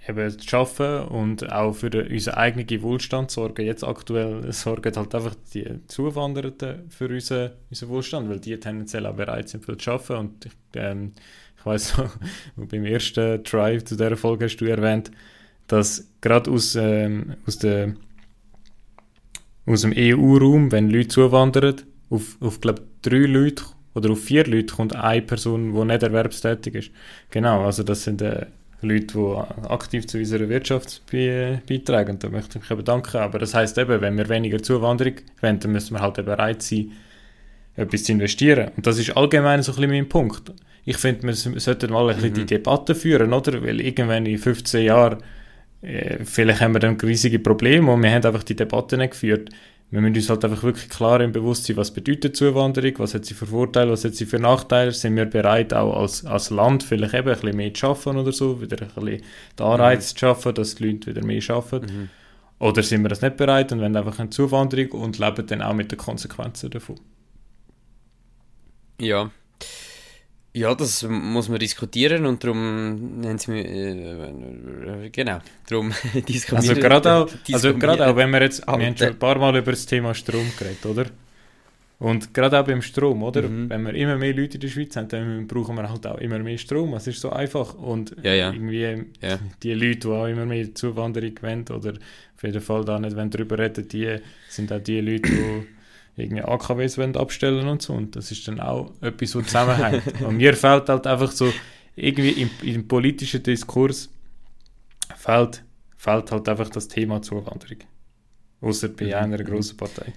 eben 0.09 0.39
zu 0.39 0.57
arbeiten 0.57 1.09
und 1.09 1.53
auch 1.53 1.73
für 1.73 2.09
unseren 2.09 2.35
eigenen 2.35 2.83
Wohlstand 2.83 3.31
sorgen. 3.31 3.67
Jetzt 3.67 3.83
aktuell 3.83 4.53
sorgen 4.53 4.95
halt 4.95 5.15
einfach 5.15 5.35
die 5.53 5.81
Zuwandernden 5.89 6.89
für 6.89 7.09
unseren, 7.09 7.53
unseren 7.71 7.89
Wohlstand, 7.89 8.29
weil 8.29 8.41
die 8.41 8.59
tendenziell 8.59 9.07
auch 9.07 9.17
bereit 9.17 9.49
sind, 9.49 9.65
viel 9.65 9.77
zu 9.77 9.91
arbeiten 9.91 10.15
und 10.15 10.47
ich, 10.47 10.53
ähm, 10.75 11.13
ich 11.59 11.67
weiss 11.67 11.95
beim 12.57 12.85
ersten 12.85 13.43
Drive 13.43 13.85
zu 13.85 13.97
dieser 13.97 14.17
Folge 14.17 14.45
hast 14.45 14.57
du 14.59 14.67
erwähnt, 14.67 15.11
dass 15.67 16.09
gerade 16.21 16.51
aus, 16.51 16.77
ähm, 16.77 17.35
aus 17.47 17.59
der 17.59 17.95
aus 19.67 19.81
dem 19.81 19.93
EU-Raum, 19.97 20.71
wenn 20.71 20.91
Leute 20.91 21.09
zuwandern, 21.09 21.83
auf, 22.09 22.41
auf 22.41 22.61
glaube 22.61 22.83
drei 23.03 23.27
Leute 23.27 23.65
oder 23.97 24.11
auf 24.11 24.23
vier 24.23 24.45
Leute 24.45 24.75
kommt 24.75 24.95
eine 24.95 25.23
Person, 25.23 25.75
die 25.75 25.85
nicht 25.85 26.03
erwerbstätig 26.03 26.75
ist. 26.75 26.91
Genau, 27.31 27.65
also 27.65 27.83
das 27.83 28.05
sind 28.05 28.21
äh, 28.21 28.45
Leute, 28.83 29.07
die 29.07 29.69
aktiv 29.69 30.07
zu 30.07 30.19
unserer 30.19 30.49
Wirtschaft 30.51 31.03
be 31.11 31.63
beitragen. 31.67 32.13
Und 32.13 32.25
da 32.25 32.29
möchte 32.29 32.59
ich 32.59 32.69
mich 32.69 32.79
bedanken. 32.79 33.17
Aber 33.17 33.39
das 33.39 33.55
heißt 33.55 33.79
eben, 33.79 34.01
wenn 34.03 34.19
wir 34.19 34.29
weniger 34.29 34.63
Zuwanderung 34.63 35.15
wollen, 35.41 35.61
dann 35.61 35.73
müssen 35.73 35.95
wir 35.95 36.03
halt 36.03 36.17
bereit 36.17 36.61
sein, 36.61 36.93
etwas 37.75 38.05
zu 38.05 38.13
investieren. 38.13 38.71
Und 38.77 38.87
das 38.87 38.99
ist 38.99 39.17
allgemein 39.17 39.63
so 39.63 39.73
ein 39.73 39.77
bisschen 39.77 39.91
mein 39.91 40.09
Punkt. 40.09 40.53
Ich 40.85 40.99
finde, 40.99 41.23
wir 41.23 41.35
sollten 41.35 41.91
mal 41.91 42.11
ein 42.11 42.17
bisschen 42.17 42.35
die 42.35 42.43
mhm. 42.43 42.47
Debatte 42.49 42.95
führen, 42.95 43.33
oder? 43.33 43.63
Weil 43.63 43.81
irgendwann 43.81 44.27
in 44.27 44.37
15 44.37 44.85
Jahren 44.85 45.23
äh, 45.81 46.19
vielleicht 46.23 46.61
haben 46.61 46.75
wir 46.75 46.81
dann 46.81 47.01
riesige 47.01 47.39
Probleme 47.39 47.91
und 47.91 48.03
wir 48.03 48.11
haben 48.11 48.25
einfach 48.25 48.43
die 48.43 48.57
Debatte 48.57 48.99
nicht 48.99 49.13
geführt. 49.13 49.51
Wir 49.91 50.01
müssen 50.01 50.17
uns 50.17 50.29
halt 50.29 50.45
einfach 50.45 50.65
wirklich 50.65 50.89
klar 50.89 51.21
im 51.21 51.31
Bewusstsein, 51.31 51.77
was 51.77 51.93
bedeutet 51.93 52.37
Zuwanderung, 52.37 52.93
was 52.99 53.15
hat 53.15 53.25
sie 53.25 53.35
für 53.35 53.47
Vorteile, 53.47 53.93
was 53.93 54.05
hat 54.05 54.15
sie 54.15 54.27
für 54.27 54.41
Nachteile, 54.41 54.91
sind 54.91 55.15
wir 55.15 55.27
bereit 55.27 55.73
auch 55.73 55.97
als, 55.97 56.25
als 56.25 56.51
Land 56.51 56.83
vielleicht 56.83 57.15
eben 57.15 57.29
ein 57.29 57.35
bisschen 57.35 57.57
mehr 57.57 57.73
zu 57.73 57.81
schaffen 57.81 58.17
oder 58.17 58.33
so, 58.33 58.61
wieder 58.61 58.83
ein 58.83 58.89
bisschen 58.89 59.23
den 59.59 59.67
Anreiz 59.67 60.13
mhm. 60.13 60.17
zu 60.17 60.19
schaffen, 60.19 60.55
dass 60.55 60.75
die 60.75 60.91
Leute 60.91 61.15
wieder 61.15 61.25
mehr 61.25 61.41
schaffen. 61.41 61.83
Mhm. 61.83 62.09
Oder 62.59 62.83
sind 62.83 63.03
wir 63.03 63.11
das 63.11 63.23
nicht 63.23 63.37
bereit 63.37 63.71
und 63.71 63.81
wollen 63.81 63.97
einfach 63.97 64.19
eine 64.19 64.31
Zuwanderung 64.31 65.03
und 65.03 65.19
leben 65.19 65.47
dann 65.47 65.63
auch 65.63 65.75
mit 65.75 65.93
den 65.93 65.99
Konsequenzen 65.99 66.71
davon. 66.71 66.99
Ja, 69.01 69.31
ja, 70.57 70.75
das 70.75 71.07
muss 71.07 71.51
man 71.51 71.59
diskutieren 71.59 72.25
und 72.25 72.43
darum 72.43 73.21
nennen 73.21 73.39
sie 73.39 73.59
äh, 73.59 75.11
genau, 75.11 75.41
darum 75.69 75.93
diskutieren. 76.15 76.57
Also 76.57 76.75
gerade 76.75 77.13
auch, 77.13 77.29
also 77.53 77.75
gerade 77.75 78.07
auch, 78.09 78.17
wenn 78.17 78.31
wir 78.31 78.41
jetzt, 78.41 78.67
wir 78.67 78.73
haben 78.73 78.97
schon 78.97 79.09
ein 79.09 79.19
paar 79.19 79.39
Mal 79.39 79.55
über 79.57 79.73
das 79.73 79.85
Thema 79.85 80.15
Strom 80.15 80.51
geredet, 80.59 80.87
oder? 80.87 81.07
Und 81.99 82.33
gerade 82.33 82.59
auch 82.59 82.65
beim 82.65 82.81
Strom, 82.81 83.23
oder? 83.23 83.43
Mhm. 83.43 83.69
Wenn 83.69 83.83
wir 83.83 83.95
immer 83.95 84.17
mehr 84.17 84.35
Leute 84.35 84.55
in 84.55 84.61
der 84.61 84.69
Schweiz 84.69 84.97
haben, 84.97 85.09
dann 85.09 85.47
brauchen 85.47 85.77
wir 85.77 85.91
halt 85.91 86.07
auch 86.07 86.19
immer 86.19 86.39
mehr 86.39 86.59
Strom. 86.59 86.95
Es 86.95 87.07
ist 87.07 87.21
so 87.21 87.31
einfach. 87.31 87.75
Und 87.75 88.17
ja, 88.23 88.35
ja. 88.35 88.53
irgendwie 88.53 89.05
ja. 89.23 89.39
die 89.63 89.75
Leute, 89.75 90.01
die 90.01 90.09
auch 90.09 90.27
immer 90.27 90.47
mehr 90.47 90.75
Zuwanderung 90.75 91.33
wollen 91.43 91.65
oder 91.69 91.93
auf 91.93 92.43
jeden 92.43 92.61
Fall 92.61 92.85
da 92.85 92.99
nicht 92.99 93.17
darüber 93.17 93.59
reden, 93.59 93.89
die 93.89 94.17
sind 94.49 94.73
auch 94.73 94.81
die 94.81 95.01
Leute, 95.01 95.31
die 95.31 95.76
irgendwie 96.17 96.43
AKWs 96.43 96.99
abstellen 96.99 97.69
und 97.69 97.83
so. 97.83 97.93
Und 97.93 98.17
das 98.17 98.31
ist 98.31 98.49
dann 98.49 98.61
auch 98.61 98.93
etwas, 99.01 99.35
was 99.35 99.45
zusammenhängt. 99.45 100.21
und 100.27 100.37
mir 100.37 100.55
fällt 100.55 100.89
halt 100.89 101.07
einfach 101.07 101.31
so, 101.31 101.53
irgendwie 101.97 102.31
im, 102.31 102.51
im 102.63 102.87
politischen 102.87 103.43
Diskurs 103.43 104.11
fällt, 105.17 105.65
fällt 105.97 106.31
halt 106.31 106.49
einfach 106.49 106.69
das 106.69 106.89
Thema 106.89 107.23
Zuwanderung. 107.23 107.79
Außer 108.61 108.89
bei 108.89 109.07
mhm. 109.07 109.15
einer 109.15 109.39
grossen 109.39 109.77
Partei. 109.77 110.13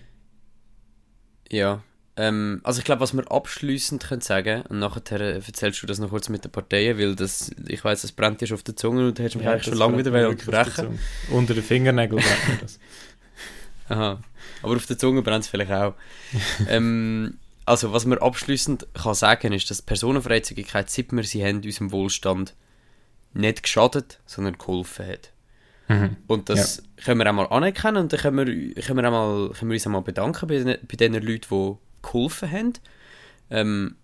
Ja. 1.50 1.84
Ähm, 2.16 2.60
also 2.64 2.80
ich 2.80 2.86
glaube, 2.86 3.02
was 3.02 3.14
wir 3.14 3.32
abschließend 3.32 4.04
können 4.04 4.22
sagen 4.22 4.64
und 4.68 4.80
nachher 4.80 5.22
erzählst 5.22 5.82
du 5.82 5.88
das 5.88 6.00
noch 6.00 6.10
kurz 6.10 6.28
mit 6.28 6.44
den 6.44 6.52
Parteien, 6.52 6.98
weil 6.98 7.16
das, 7.16 7.52
ich 7.68 7.84
weiß, 7.84 8.02
das 8.02 8.12
brennt 8.12 8.42
dir 8.42 8.54
auf 8.54 8.64
der 8.64 8.76
Zunge 8.76 9.08
und 9.08 9.18
du 9.18 9.24
hättest 9.24 9.38
mich 9.38 9.46
ja, 9.46 9.54
eigentlich 9.54 9.66
schon 9.66 9.78
lange 9.78 9.98
wieder 9.98 10.28
unterbrechen. 10.28 11.00
Unter 11.32 11.54
den 11.54 11.64
Fingernägeln 11.64 12.22
brennt 12.22 12.62
das. 12.62 12.80
Aha. 13.90 14.22
Aber 14.64 14.76
auf 14.76 14.86
der 14.86 14.98
Zunge 14.98 15.22
brennt 15.22 15.44
es 15.44 15.50
vielleicht 15.50 15.72
auch. 15.72 15.96
ähm, 16.70 17.38
also, 17.66 17.92
was 17.92 18.06
man 18.06 18.18
abschließend 18.18 18.88
kann 18.94 19.14
sagen 19.14 19.54
ist, 19.54 19.70
dass 19.70 19.82
Personenfreizügigkeit, 19.82 20.90
seit 20.90 21.12
wir 21.12 21.24
sie 21.24 21.46
haben, 21.46 21.58
unserem 21.58 21.92
Wohlstand 21.92 22.56
nicht 23.34 23.64
geschadet, 23.64 24.20
sondern 24.26 24.58
geholfen 24.58 25.08
hat. 25.08 25.32
Mhm. 25.88 26.18
Und 26.28 26.50
das 26.50 26.78
ja. 26.78 27.04
können 27.04 27.20
wir 27.20 27.30
auch 27.30 27.34
mal 27.34 27.46
anerkennen 27.48 27.98
und 27.98 28.14
dann 28.14 28.20
können 28.20 28.38
wir, 28.38 28.74
können 28.82 28.98
wir, 28.98 29.08
auch 29.08 29.12
mal, 29.12 29.50
können 29.50 29.72
wir 29.72 29.76
uns 29.76 29.88
auch 29.88 29.92
mal 29.92 30.02
bedanken 30.02 30.48
bei, 30.48 30.60
den, 30.60 30.78
bei 30.88 30.96
den 30.96 31.14
Leuten, 31.14 31.48
die 31.50 31.76
geholfen 32.02 32.52
haben. 32.52 32.74
Ähm, 33.50 33.96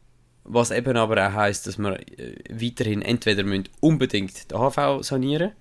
was 0.43 0.71
eben 0.71 0.95
aber 0.95 1.27
auch 1.27 1.33
heisst, 1.33 1.67
dass 1.67 1.77
wir 1.77 1.99
äh, 2.19 2.35
weiterhin 2.49 3.01
entweder 3.01 3.43
müssen 3.43 3.69
unbedingt 3.79 4.51
den 4.51 4.57
HV 4.57 5.03
sanieren 5.03 5.53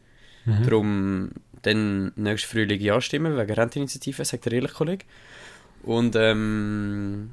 müssen, 0.44 0.60
mhm. 0.60 0.64
darum 0.64 1.30
dann 1.66 2.12
nächstes 2.16 2.50
Frühling 2.50 2.80
ja 2.80 3.00
stimmen, 3.00 3.36
wegen 3.36 3.52
Renteninitiative, 3.52 4.24
sagt 4.24 4.46
der 4.46 4.52
ehrlich 4.52 4.74
Kollege. 4.74 5.04
Und 5.82 6.16
ähm, 6.16 7.30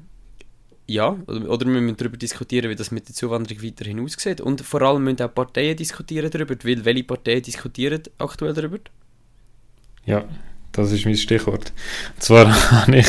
ja, 0.86 1.16
oder 1.26 1.66
wir 1.66 1.80
müssen 1.80 1.96
darüber 1.96 2.16
diskutieren, 2.16 2.70
wie 2.70 2.76
das 2.76 2.90
mit 2.90 3.08
der 3.08 3.14
Zuwanderung 3.14 3.62
weiterhin 3.62 4.00
aussieht. 4.00 4.40
Und 4.40 4.60
vor 4.60 4.82
allem 4.82 5.04
müssen 5.04 5.22
auch 5.22 5.34
Parteien 5.34 5.76
diskutieren 5.76 6.30
darüber, 6.30 6.54
weil 6.62 6.84
welche 6.84 7.04
Parteien 7.04 7.42
diskutieren 7.42 8.02
aktuell 8.18 8.52
darüber? 8.52 8.78
Ja, 10.04 10.24
das 10.72 10.92
ist 10.92 11.04
mein 11.04 11.16
Stichwort. 11.16 11.72
Und 12.14 12.22
zwar 12.22 12.70
habe 12.70 12.96
ich 12.96 13.06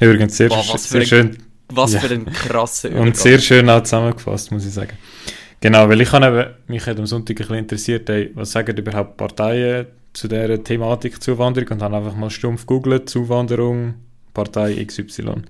übrigens 0.00 0.36
sehr, 0.36 0.48
Boah, 0.48 0.78
sehr 0.78 1.00
ein, 1.00 1.06
schön... 1.06 1.38
Was 1.68 1.94
ja. 1.94 2.00
für 2.00 2.14
ein 2.14 2.26
krasser 2.26 2.90
Übergang. 2.90 3.08
Und 3.08 3.16
sehr 3.16 3.40
schön 3.40 3.68
auch 3.68 3.82
zusammengefasst, 3.82 4.52
muss 4.52 4.64
ich 4.64 4.72
sagen. 4.72 4.96
Genau, 5.60 5.88
weil 5.88 6.00
ich 6.00 6.12
habe 6.12 6.26
eben, 6.26 6.54
mich 6.68 6.86
hat 6.86 6.98
am 6.98 7.06
Sonntag 7.06 7.34
ein 7.34 7.38
bisschen 7.38 7.56
interessiert, 7.56 8.08
ey, 8.08 8.30
was 8.34 8.52
sagen 8.52 8.76
überhaupt 8.76 9.16
Parteien 9.16 9.86
zu 10.16 10.28
dieser 10.28 10.62
Thematik 10.64 11.22
Zuwanderung 11.22 11.72
und 11.72 11.82
habe 11.82 11.96
einfach 11.98 12.16
mal 12.16 12.30
stumpf 12.30 12.66
googelt, 12.66 13.08
Zuwanderung, 13.08 13.94
Partei 14.32 14.82
XY. 14.82 15.42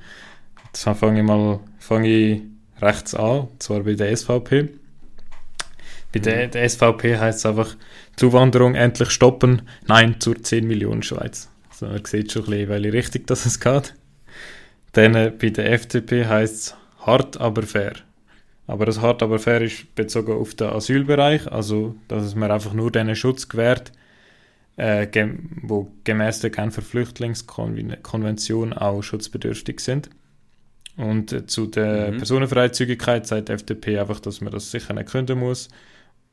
Jetzt 0.65 0.83
fange 0.83 1.21
ich 1.21 1.27
mal 1.27 1.61
fange 1.79 2.09
ich 2.09 2.43
rechts 2.81 3.15
an, 3.15 3.43
und 3.43 3.63
zwar 3.63 3.81
bei 3.81 3.95
der 3.95 4.15
SVP. 4.17 4.71
Bei 6.13 6.19
der, 6.19 6.49
der 6.49 6.69
SVP 6.69 7.17
heißt 7.17 7.39
es 7.39 7.47
einfach, 7.47 7.77
Zuwanderung 8.17 8.75
endlich 8.75 9.11
stoppen, 9.11 9.63
nein 9.87 10.17
zur 10.19 10.43
10 10.43 10.67
Millionen 10.67 11.05
Schweiz. 11.05 11.49
Also 11.71 11.87
man 11.87 12.05
sieht 12.05 12.33
schon 12.33 12.45
ein 12.45 12.51
bisschen, 12.51 12.69
welche 12.69 12.93
Richtung 12.93 13.27
das 13.27 13.47
es 13.47 13.61
geht. 13.61 13.95
Dann 14.93 15.15
äh, 15.15 15.31
bei 15.31 15.51
der 15.51 15.71
FDP 15.73 16.27
heißt 16.27 16.55
es 16.55 16.77
hart, 16.99 17.41
aber 17.41 17.63
fair. 17.63 17.93
Aber 18.67 18.85
das 18.85 19.01
hart, 19.01 19.23
aber 19.23 19.39
fair 19.39 19.61
ist 19.63 19.95
bezogen 19.95 20.33
auf 20.33 20.55
den 20.55 20.71
Asylbereich, 20.71 21.51
also 21.53 21.95
dass 22.09 22.25
es 22.25 22.35
mir 22.35 22.53
einfach 22.53 22.73
nur 22.73 22.91
den 22.91 23.15
Schutz 23.15 23.49
gewährt, 23.49 23.93
äh, 24.77 25.07
gem 25.07 25.51
wo 25.63 25.91
gemäß 26.05 26.41
der 26.41 26.51
Genfer 26.51 26.83
Flüchtlingskonvention 26.83 28.73
auch 28.73 29.03
schutzbedürftig 29.03 29.81
sind. 29.81 30.11
Und 30.97 31.33
äh, 31.33 31.47
zu 31.47 31.67
der 31.67 32.13
Mhm. 32.13 32.19
Personenfreizügigkeit 32.19 33.27
sagt 33.27 33.49
die 33.49 33.53
FDP 33.53 33.99
einfach, 33.99 34.21
dass 34.21 34.41
man 34.41 34.53
das 34.53 34.71
sicher 34.71 34.95
nicht 34.95 35.11
künden 35.11 35.39
muss 35.39 35.69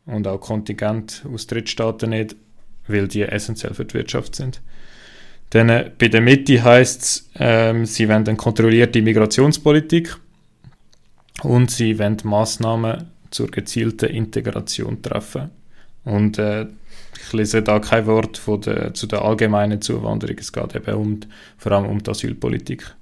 und 0.06 0.28
auch 0.28 0.40
Kontingent 0.40 1.26
aus 1.32 1.48
Drittstaaten 1.48 2.10
nicht, 2.10 2.36
weil 2.88 3.08
die 3.08 3.24
essentiell 3.24 3.74
für 3.74 3.86
die 3.86 3.94
Wirtschaft 3.94 4.36
sind. 4.36 4.62
Dann 5.50 5.70
äh, 5.70 5.92
bei 5.98 6.08
der 6.08 6.22
Mitte 6.22 6.64
heißt 6.64 7.02
es, 7.02 7.30
ähm, 7.36 7.86
sie 7.86 8.10
wollen 8.10 8.28
eine 8.28 8.38
kontrollierte 8.38 9.02
Migrationspolitik 9.02 10.18
und 11.44 11.72
sie 11.72 12.00
wollen 12.00 12.18
Massnahmen 12.24 13.06
zur 13.32 13.48
gezielten 13.48 14.10
Integration 14.10 15.02
treffen. 15.02 15.50
Und 16.06 16.38
äh, 16.38 16.68
ich 17.16 17.34
lese 17.34 17.62
da 17.62 17.80
kein 17.80 18.06
Wort 18.06 18.38
von 18.38 18.62
der, 18.62 18.94
zu 18.94 19.08
der 19.08 19.24
allgemeinen 19.24 19.82
Zuwanderung, 19.82 20.38
es 20.40 20.52
geht 20.52 20.76
eben 20.76 20.94
um, 20.96 21.20
vor 21.58 21.72
allem 21.72 21.90
um 21.90 22.02
die 22.02 22.12
Asylpolitik. 22.12 22.96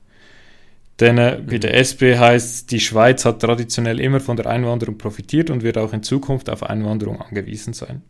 Dann 0.98 1.18
äh, 1.18 1.42
bei 1.44 1.58
der 1.58 1.76
SP 1.82 2.14
heißt 2.18 2.72
die 2.72 2.80
Schweiz 2.80 3.26
hat 3.26 3.42
traditionell 3.42 4.00
immer 4.00 4.20
von 4.20 4.38
der 4.38 4.46
Einwanderung 4.48 4.98
profitiert 4.98 5.50
und 5.50 5.64
wird 5.64 5.78
auch 5.78 5.94
in 5.94 6.04
Zukunft 6.04 6.50
auf 6.50 6.64
Einwanderung 6.64 7.20
angewiesen 7.22 7.74
sein. 7.74 8.04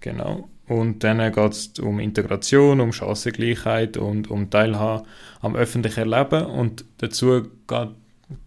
Genau. 0.00 0.48
Und 0.66 1.02
dann 1.02 1.32
geht 1.32 1.52
es 1.52 1.78
um 1.78 1.98
Integration, 1.98 2.80
um 2.80 2.92
Chancengleichheit 2.92 3.96
und 3.96 4.30
um 4.30 4.50
Teilhabe 4.50 5.04
am 5.40 5.56
öffentlichen 5.56 6.08
Leben. 6.08 6.44
Und 6.44 6.84
dazu 6.98 7.48
geht, 7.66 7.88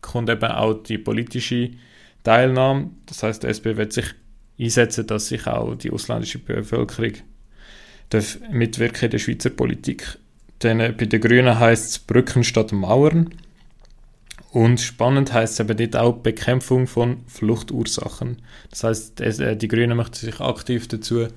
kommt 0.02 0.30
eben 0.30 0.52
auch 0.52 0.74
die 0.76 1.00
politische 1.00 1.72
Teilnahme. 2.24 2.92
Das 3.08 3.24
heißt, 3.24 3.42
die 3.42 3.48
SP 3.50 3.74
wird 3.76 3.92
sich 3.92 4.06
einsetzen, 4.62 5.08
dass 5.08 5.28
sich 5.28 5.48
auch 5.48 5.76
die 5.76 5.92
ausländische 5.92 6.40
Bevölkerung 6.40 7.14
darf 8.10 8.38
mitwirken 8.52 9.06
in 9.06 9.12
der 9.12 9.20
Schweizer 9.20 9.50
Politik. 9.50 10.18
Dann 10.60 10.80
äh, 10.80 10.94
bei 10.96 11.06
den 11.06 11.22
Grünen 11.22 11.60
heißt 11.60 11.90
es 11.90 12.00
Brücken 12.00 12.44
statt 12.44 12.72
Mauern. 12.72 13.30
Und 14.52 14.82
spannend 14.82 15.32
heißt 15.32 15.54
es 15.54 15.60
eben 15.62 15.78
dort 15.78 15.96
auch 15.96 16.18
Bekämpfung 16.18 16.86
von 16.86 17.24
Fluchtursachen. 17.28 18.38
Das 18.70 18.84
heißt, 18.84 19.22
äh, 19.22 19.56
die 19.56 19.68
Grünen 19.68 19.98
möchten 19.98 20.16
sich 20.16 20.40
aktiv 20.40 20.88
dazu 20.88 21.28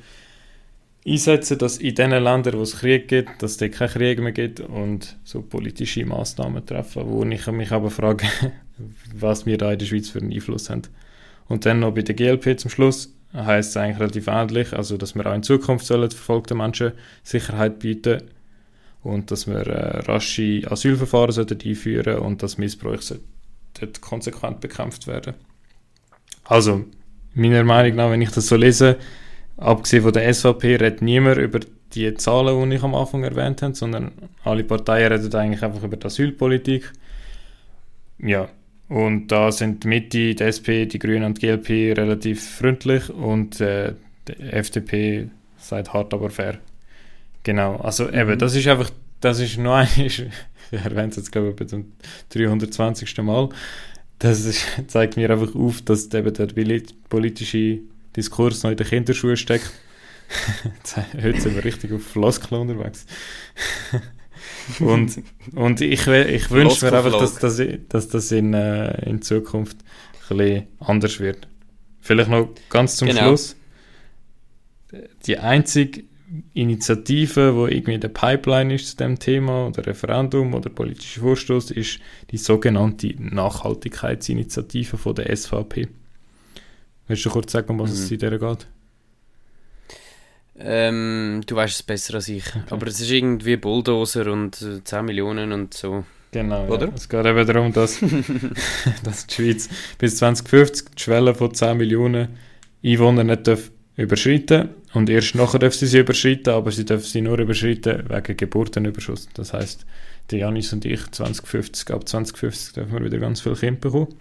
einsetzen, 1.06 1.58
dass 1.58 1.78
in 1.78 1.94
den 1.94 2.10
Ländern, 2.10 2.54
wo 2.54 2.62
es 2.62 2.78
Krieg 2.78 3.08
gibt, 3.08 3.42
dass 3.42 3.60
es 3.60 3.70
keinen 3.70 3.90
Krieg 3.90 4.20
mehr 4.20 4.32
gibt 4.32 4.60
und 4.60 5.16
so 5.22 5.42
politische 5.42 6.04
Maßnahmen 6.04 6.64
treffen, 6.66 7.02
wo 7.06 7.24
ich 7.24 7.46
mich 7.48 7.72
aber 7.72 7.90
frage, 7.90 8.26
was 9.14 9.46
wir 9.46 9.58
da 9.58 9.72
in 9.72 9.78
der 9.78 9.86
Schweiz 9.86 10.08
für 10.08 10.18
einen 10.18 10.32
Einfluss 10.32 10.70
haben. 10.70 10.82
Und 11.46 11.66
dann 11.66 11.80
noch 11.80 11.94
bei 11.94 12.02
der 12.02 12.14
GLP 12.14 12.58
zum 12.58 12.70
Schluss 12.70 13.13
heißt 13.34 13.70
es 13.70 13.76
eigentlich 13.76 14.00
relativ 14.00 14.26
ähnlich, 14.28 14.72
also 14.72 14.96
dass 14.96 15.14
wir 15.14 15.26
auch 15.26 15.34
in 15.34 15.42
Zukunft 15.42 15.86
sollen 15.86 16.10
verfolgten 16.10 16.58
Menschen 16.58 16.92
Sicherheit 17.22 17.80
bieten 17.80 18.22
und 19.02 19.30
dass 19.30 19.46
wir 19.46 19.66
äh, 19.66 19.98
rasche 20.00 20.62
Asylverfahren 20.70 21.32
sollten 21.32 21.58
einführen 21.68 22.18
und 22.18 22.42
dass 22.42 22.58
Missbrauch 22.58 23.02
sollte 23.02 24.00
konsequent 24.00 24.60
bekämpft 24.60 25.06
werden. 25.06 25.34
Also, 26.44 26.84
meiner 27.34 27.64
Meinung 27.64 27.96
nach, 27.96 28.10
wenn 28.10 28.22
ich 28.22 28.30
das 28.30 28.46
so 28.46 28.56
lese, 28.56 28.96
abgesehen 29.56 30.02
von 30.02 30.12
der 30.12 30.32
SVP, 30.32 30.76
redet 30.76 31.02
niemand 31.02 31.38
über 31.38 31.60
die 31.94 32.14
Zahlen, 32.14 32.70
die 32.70 32.76
ich 32.76 32.82
am 32.82 32.94
Anfang 32.94 33.24
erwähnt 33.24 33.62
habe, 33.62 33.74
sondern 33.74 34.12
alle 34.44 34.64
Parteien 34.64 35.12
reden 35.12 35.34
eigentlich 35.34 35.62
einfach 35.62 35.82
über 35.82 35.96
die 35.96 36.06
Asylpolitik. 36.06 36.92
Ja, 38.18 38.48
und 38.88 39.28
da 39.28 39.50
sind 39.52 39.84
die 39.84 39.88
Mitte, 39.88 40.34
die 40.34 40.42
SP, 40.44 40.86
die 40.86 40.98
Grünen 40.98 41.24
und 41.24 41.40
die 41.42 41.46
GLP 41.46 41.96
relativ 41.98 42.46
freundlich 42.58 43.10
und 43.10 43.60
äh, 43.60 43.94
die 44.28 44.34
FDP 44.40 45.30
sagt 45.58 45.92
hart, 45.92 46.12
aber 46.14 46.30
fair. 46.30 46.58
Genau, 47.42 47.76
also 47.76 48.10
eben, 48.10 48.38
das 48.38 48.54
ist 48.54 48.66
einfach, 48.68 48.90
das 49.20 49.40
ist 49.40 49.58
nur 49.58 49.74
ein, 49.76 49.88
ich 49.96 50.22
erwähne 50.70 51.08
es 51.08 51.16
jetzt 51.16 51.32
glaube 51.32 51.54
ich 51.58 51.68
zum 51.68 51.92
320. 52.30 53.16
Mal, 53.18 53.48
das 54.18 54.44
ist, 54.44 54.64
zeigt 54.88 55.16
mir 55.16 55.30
einfach 55.30 55.54
auf, 55.54 55.82
dass 55.82 56.12
eben 56.14 56.32
der 56.34 56.48
poli- 56.48 56.86
politische 57.08 57.80
Diskurs 58.16 58.62
noch 58.62 58.70
in 58.70 58.76
den 58.76 58.86
Kinderschuhen 58.86 59.36
steckt. 59.36 59.70
Heute 61.22 61.40
sind 61.40 61.54
wir 61.54 61.64
richtig 61.64 61.92
auf 61.92 62.02
Floskeln 62.02 62.62
unterwegs. 62.62 63.06
Und, 64.80 65.22
und 65.54 65.80
ich, 65.80 66.06
ich 66.06 66.50
wünsche 66.50 66.86
mir 66.86 66.92
einfach, 66.92 67.18
dass, 67.18 67.36
dass, 67.36 67.60
dass 67.88 68.08
das 68.08 68.32
in, 68.32 68.54
äh, 68.54 69.08
in 69.08 69.22
Zukunft 69.22 69.78
ein 70.30 70.36
bisschen 70.36 70.66
anders 70.78 71.20
wird. 71.20 71.48
Vielleicht 72.00 72.30
noch 72.30 72.48
ganz 72.70 72.96
zum 72.96 73.08
Genau. 73.08 73.22
Schluss. 73.28 73.56
Die 75.26 75.38
einzige 75.38 76.04
Initiative, 76.52 77.54
wo 77.54 77.66
irgendwie 77.66 77.94
in 77.94 78.00
der 78.00 78.08
Pipeline 78.08 78.74
ist 78.74 78.88
zu 78.90 78.96
dem 78.96 79.18
Thema 79.18 79.66
oder 79.68 79.86
Referendum 79.86 80.54
oder 80.54 80.70
politischer 80.70 81.20
Vorstoß, 81.20 81.70
ist 81.72 81.98
die 82.30 82.38
sogenannte 82.38 83.14
Nachhaltigkeitsinitiative 83.18 84.96
von 84.96 85.14
der 85.14 85.34
SVP. 85.36 85.88
Willst 87.06 87.24
du 87.24 87.30
kurz 87.30 87.52
sagen, 87.52 87.70
um 87.70 87.78
was 87.80 87.90
es 87.92 88.08
Mhm. 88.10 88.14
in 88.14 88.20
der 88.20 88.38
geht? 88.38 88.66
Ähm, 90.58 91.42
du 91.46 91.56
weißt 91.56 91.74
es 91.76 91.82
besser 91.82 92.14
als 92.14 92.28
ich. 92.28 92.44
Aber 92.70 92.86
es 92.86 93.00
ist 93.00 93.10
irgendwie 93.10 93.56
Bulldozer 93.56 94.30
und 94.30 94.60
äh, 94.62 94.82
10 94.84 95.04
Millionen 95.04 95.52
und 95.52 95.74
so. 95.74 96.04
Genau, 96.30 96.66
Oder? 96.66 96.86
Ja. 96.88 96.92
Es 96.94 97.08
geht 97.08 97.24
eben 97.26 97.46
darum, 97.46 97.72
dass, 97.72 97.98
dass 99.04 99.26
die 99.26 99.34
Schweiz 99.34 99.68
bis 99.98 100.16
2050 100.18 100.86
die 100.96 101.02
Schwelle 101.02 101.34
von 101.34 101.54
10 101.54 101.76
Millionen 101.76 102.28
Einwohnern 102.84 103.28
nicht 103.28 103.46
darf 103.46 103.70
überschreiten 103.96 104.70
und 104.92 105.08
erst 105.08 105.34
nachher 105.36 105.60
darf 105.60 105.74
sie 105.74 105.86
sie 105.86 106.00
überschreiten, 106.00 106.52
aber 106.52 106.72
sie 106.72 106.84
darf 106.84 107.04
sie 107.04 107.20
nur 107.20 107.38
überschreiten 107.38 108.04
wegen 108.08 108.36
Geburtenüberschuss. 108.36 109.28
Das 109.34 109.52
heißt, 109.52 109.86
die 110.30 110.38
Janis 110.38 110.72
und 110.72 110.84
ich 110.84 111.08
2050, 111.10 111.90
ab 111.94 112.08
2050 112.08 112.74
dürfen 112.74 112.92
wir 112.92 113.04
wieder 113.04 113.18
ganz 113.18 113.40
viele 113.40 113.54
Kinder 113.54 113.80
bekommen. 113.80 114.14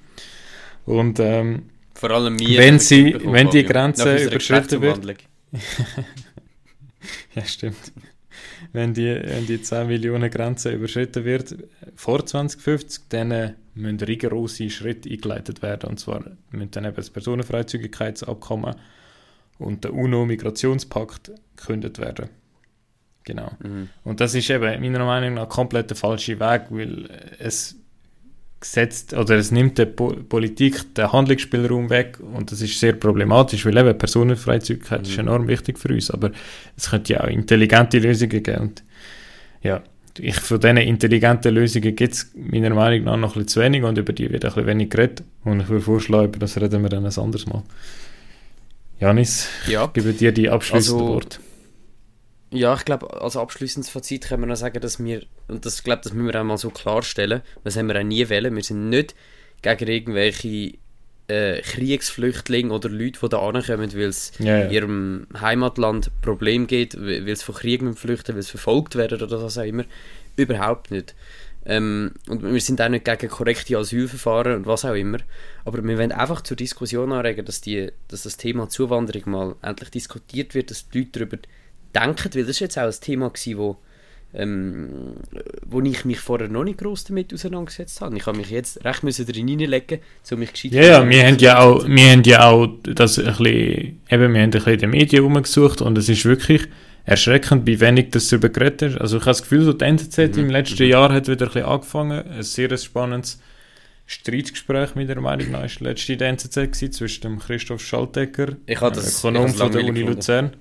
Und 0.86 1.19
ähm, 1.19 1.63
Vor 1.96 2.12
allem 2.12 2.36
mir. 2.36 2.60
Wenn 2.60 2.78
sie- 2.80 3.15
wenn 3.24 3.50
die. 3.50 3.63
Grenze 3.63 4.24
überschritten 4.26 4.82
wird-. 4.82 5.17
Ja, 7.35 7.45
stimmt. 7.45 7.91
Wenn 8.71 8.93
die, 8.93 9.21
wenn 9.23 9.45
die 9.45 9.61
10 9.61 9.87
Millionen 9.87 10.29
Grenze 10.31 10.71
überschritten 10.71 11.23
wird 11.23 11.55
vor 11.95 12.25
2050, 12.25 13.03
dann 13.09 13.31
äh, 13.31 13.53
müssen 13.75 13.99
rigorose 13.99 14.69
Schritte 14.69 15.09
eingeleitet 15.09 15.61
werden. 15.61 15.89
Und 15.89 15.99
zwar 15.99 16.23
müssen 16.51 16.71
dann 16.71 16.85
eben 16.85 16.95
das 16.95 17.09
Personenfreizügigkeitsabkommen 17.09 18.75
und 19.59 19.83
der 19.83 19.93
UNO-Migrationspakt 19.93 21.31
gekündigt 21.55 21.99
werden. 21.99 22.29
Genau. 23.23 23.51
Mhm. 23.63 23.89
Und 24.03 24.19
das 24.19 24.35
ist 24.35 24.49
eben 24.49 24.81
meiner 24.81 25.05
Meinung 25.05 25.35
nach 25.35 25.49
komplett 25.49 25.89
der 25.89 25.97
falsche 25.97 26.39
Weg, 26.39 26.63
weil 26.69 27.09
es 27.39 27.75
gesetzt 28.63 29.13
oder 29.13 29.36
es 29.36 29.52
nimmt 29.52 29.78
der 29.78 29.86
po 29.86 30.08
Politik 30.28 30.93
den 30.95 31.12
Handlungsspielraum 31.12 31.89
weg 31.89 32.17
und 32.34 32.52
das 32.52 32.62
ist 32.62 32.80
sehr 32.80 32.93
problematisch, 32.93 33.65
weil 33.65 33.78
eben 33.78 33.97
Personenfreizügigkeit 33.97 35.02
ist 35.08 35.13
Mhm. 35.13 35.19
enorm 35.28 35.47
wichtig 35.47 35.78
für 35.80 35.89
uns, 35.89 36.10
aber 36.10 36.32
es 36.76 36.89
könnte 36.89 37.13
ja 37.13 37.23
auch 37.23 37.28
intelligente 37.28 37.99
Lösungen 37.99 38.41
geben. 38.43 38.58
Und 38.62 38.84
ja, 39.62 39.82
ich, 40.19 40.36
von 40.36 40.60
diesen 40.60 40.78
intelligenten 40.78 41.54
Lösungen 41.54 41.95
gibt 41.95 42.13
es 42.13 42.32
meiner 42.36 42.69
Meinung 42.73 43.04
nach 43.06 43.17
noch 43.17 43.30
ein 43.36 43.43
bisschen 43.43 43.47
zu 43.47 43.60
wenig 43.62 43.84
und 43.84 43.97
über 43.97 44.13
die 44.13 44.30
wird 44.32 44.45
ein 44.45 44.52
bisschen 44.52 44.67
wenig 44.67 44.89
geredet 44.89 45.23
und 45.43 45.62
ich 45.62 45.69
würde 45.69 45.82
vorschlagen, 45.84 46.28
über 46.28 46.39
das 46.39 46.60
reden 46.60 46.82
wir 46.84 46.89
dann 46.89 47.06
ein 47.06 47.17
anderes 47.17 47.45
Mal. 47.47 47.63
Janis, 48.99 49.47
Ja. 49.67 49.86
ich 49.86 49.93
gebe 49.93 50.13
dir 50.13 50.32
die 50.32 50.49
abschließenden 50.49 51.02
Also- 51.02 51.13
Worte. 51.15 51.39
Ja, 52.53 52.75
ich 52.75 52.85
glaube, 52.85 53.21
als 53.21 53.35
abschließendes 53.35 53.89
Fazit 53.89 54.27
können 54.27 54.43
wir 54.43 54.47
noch 54.47 54.55
sagen, 54.55 54.79
dass 54.79 55.03
wir, 55.03 55.23
und 55.47 55.65
das 55.65 55.83
glaube 55.83 56.01
das 56.03 56.13
müssen 56.13 56.31
wir 56.31 56.39
auch 56.39 56.45
mal 56.45 56.57
so 56.57 56.69
klarstellen, 56.69 57.41
das 57.63 57.75
haben 57.75 57.87
wir 57.87 57.99
auch 57.99 58.03
nie 58.03 58.29
wollen, 58.29 58.55
wir 58.55 58.63
sind 58.63 58.89
nicht 58.89 59.15
gegen 59.63 59.87
irgendwelche 59.87 60.77
äh, 61.27 61.61
Kriegsflüchtlinge 61.61 62.71
oder 62.71 62.89
Leute, 62.89 63.19
die 63.21 63.29
da 63.29 63.39
ankommen, 63.39 63.93
weil 63.93 64.01
es 64.01 64.33
Ja, 64.37 64.57
in 64.61 64.65
ja. 64.65 64.69
ihrem 64.71 65.27
Heimatland 65.39 66.11
Probleme 66.21 66.65
gibt, 66.67 66.95
weil 66.99 67.35
sie 67.35 67.43
von 67.43 67.55
Krieg 67.55 67.81
flüchten, 67.97 68.35
weil 68.35 68.43
sie 68.43 68.51
verfolgt 68.51 68.95
werden 68.95 69.21
oder 69.21 69.41
was 69.41 69.57
auch 69.57 69.63
immer. 69.63 69.85
Überhaupt 70.35 70.91
nicht. 70.91 71.15
Ähm, 71.65 72.11
und 72.27 72.43
wir 72.43 72.59
sind 72.59 72.81
auch 72.81 72.89
nicht 72.89 73.05
gegen 73.05 73.29
korrekte 73.29 73.77
Asylverfahren 73.77 74.57
und 74.57 74.65
was 74.65 74.83
auch 74.83 74.95
immer. 74.95 75.19
Aber 75.63 75.83
wir 75.83 75.97
wollen 75.97 76.11
einfach 76.11 76.41
zur 76.41 76.57
Diskussion 76.57 77.13
anregen, 77.13 77.45
dass, 77.45 77.61
die, 77.61 77.91
dass 78.09 78.23
das 78.23 78.35
Thema 78.37 78.67
Zuwanderung 78.67 79.31
mal 79.31 79.55
endlich 79.61 79.91
diskutiert 79.91 80.55
wird, 80.55 80.71
dass 80.71 80.89
die 80.89 80.99
Leute 80.99 81.19
darüber 81.19 81.37
denken, 81.95 82.34
weil 82.34 82.41
das 82.41 82.51
ist 82.51 82.60
jetzt 82.60 82.77
auch 82.77 82.84
ein 82.84 82.95
Thema 82.99 83.29
gewesen, 83.29 83.58
wo 83.58 83.77
ähm, 84.36 85.13
wo 85.65 85.79
ich 85.82 86.06
mich 86.06 86.19
vorher 86.19 86.49
noch 86.49 86.63
nicht 86.63 86.79
groß 86.79 87.03
damit 87.06 87.34
auseinandergesetzt 87.34 88.01
habe. 88.01 88.17
Ich 88.17 88.25
habe 88.25 88.38
mich 88.38 88.49
jetzt 88.49 88.84
recht 88.84 89.03
müssen 89.03 89.25
drin 89.27 89.47
hineinlegen, 89.47 89.99
um 90.32 90.39
mich 90.39 90.53
gescheit 90.53 90.71
Ja, 90.71 90.82
ja, 90.82 91.10
wir 91.10 91.23
haben 91.23 91.38
ja 91.38 91.60
auch, 91.60 91.88
wir 91.88 92.12
haben 92.12 92.23
ja 92.23 92.49
auch 92.49 92.67
das 92.84 93.19
ein 93.19 93.25
bisschen, 93.25 94.01
eben, 94.10 94.10
wir 94.10 94.19
haben 94.19 94.36
ein 94.36 94.49
bisschen 94.49 94.73
in 94.73 94.79
den 94.79 94.89
Medien 94.89 95.23
rumgesucht 95.23 95.82
und 95.82 95.97
es 95.97 96.10
ist 96.10 96.25
wirklich 96.25 96.67
erschreckend, 97.06 97.67
wie 97.67 97.79
wenig 97.79 98.10
das 98.12 98.29
darüber 98.29 98.49
geredet 98.49 98.93
ist. 98.93 98.97
Also 98.97 99.17
ich 99.17 99.21
habe 99.23 99.32
das 99.32 99.43
Gefühl, 99.43 99.63
so 99.63 99.73
die 99.73 99.86
NZZ 99.86 100.17
Mhm, 100.17 100.39
im 100.39 100.49
letzten 100.49 100.88
Jahr 100.88 101.13
hat 101.13 101.27
wieder 101.27 101.45
ein 101.45 101.51
bisschen 101.51 101.67
angefangen, 101.67 102.27
ein 102.27 102.43
sehr 102.43 102.75
spannendes 102.77 103.39
Streitgespräch 104.06 104.95
mit 104.95 105.10
der 105.10 105.21
Meinung 105.21 105.51
nach 105.51 105.63
ist 105.63 105.79
letzte 105.79 106.13
in 106.13 106.19
der 106.19 106.29
NZZ 106.29 106.56
gewesen, 106.56 106.91
zwischen 106.91 107.21
dem 107.21 107.39
Christoph 107.39 107.84
Schaltegger, 107.84 108.56
Ökonom 108.67 109.49
von 109.49 109.71
der 109.71 109.84
Uni 109.84 109.99
gefunden. 109.99 110.15
Luzern, 110.15 110.51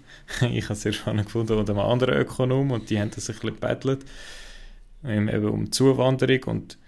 ich 0.53 0.64
habe 0.64 0.75
es 0.75 0.83
sehr 0.83 0.92
spannend 0.92 1.27
gefunden, 1.27 1.55
und 1.55 1.68
einem 1.68 1.79
anderen 1.79 2.14
Ökonom 2.14 2.71
und 2.71 2.90
die 2.90 3.01
haben 3.01 3.11
das 3.11 3.29
ein 3.29 3.35
bisschen 3.35 3.55
gebettelt, 3.55 4.05
ähm, 5.05 5.29
eben 5.29 5.49
um 5.49 5.73
Zuwanderung 5.73 6.45
und 6.45 6.79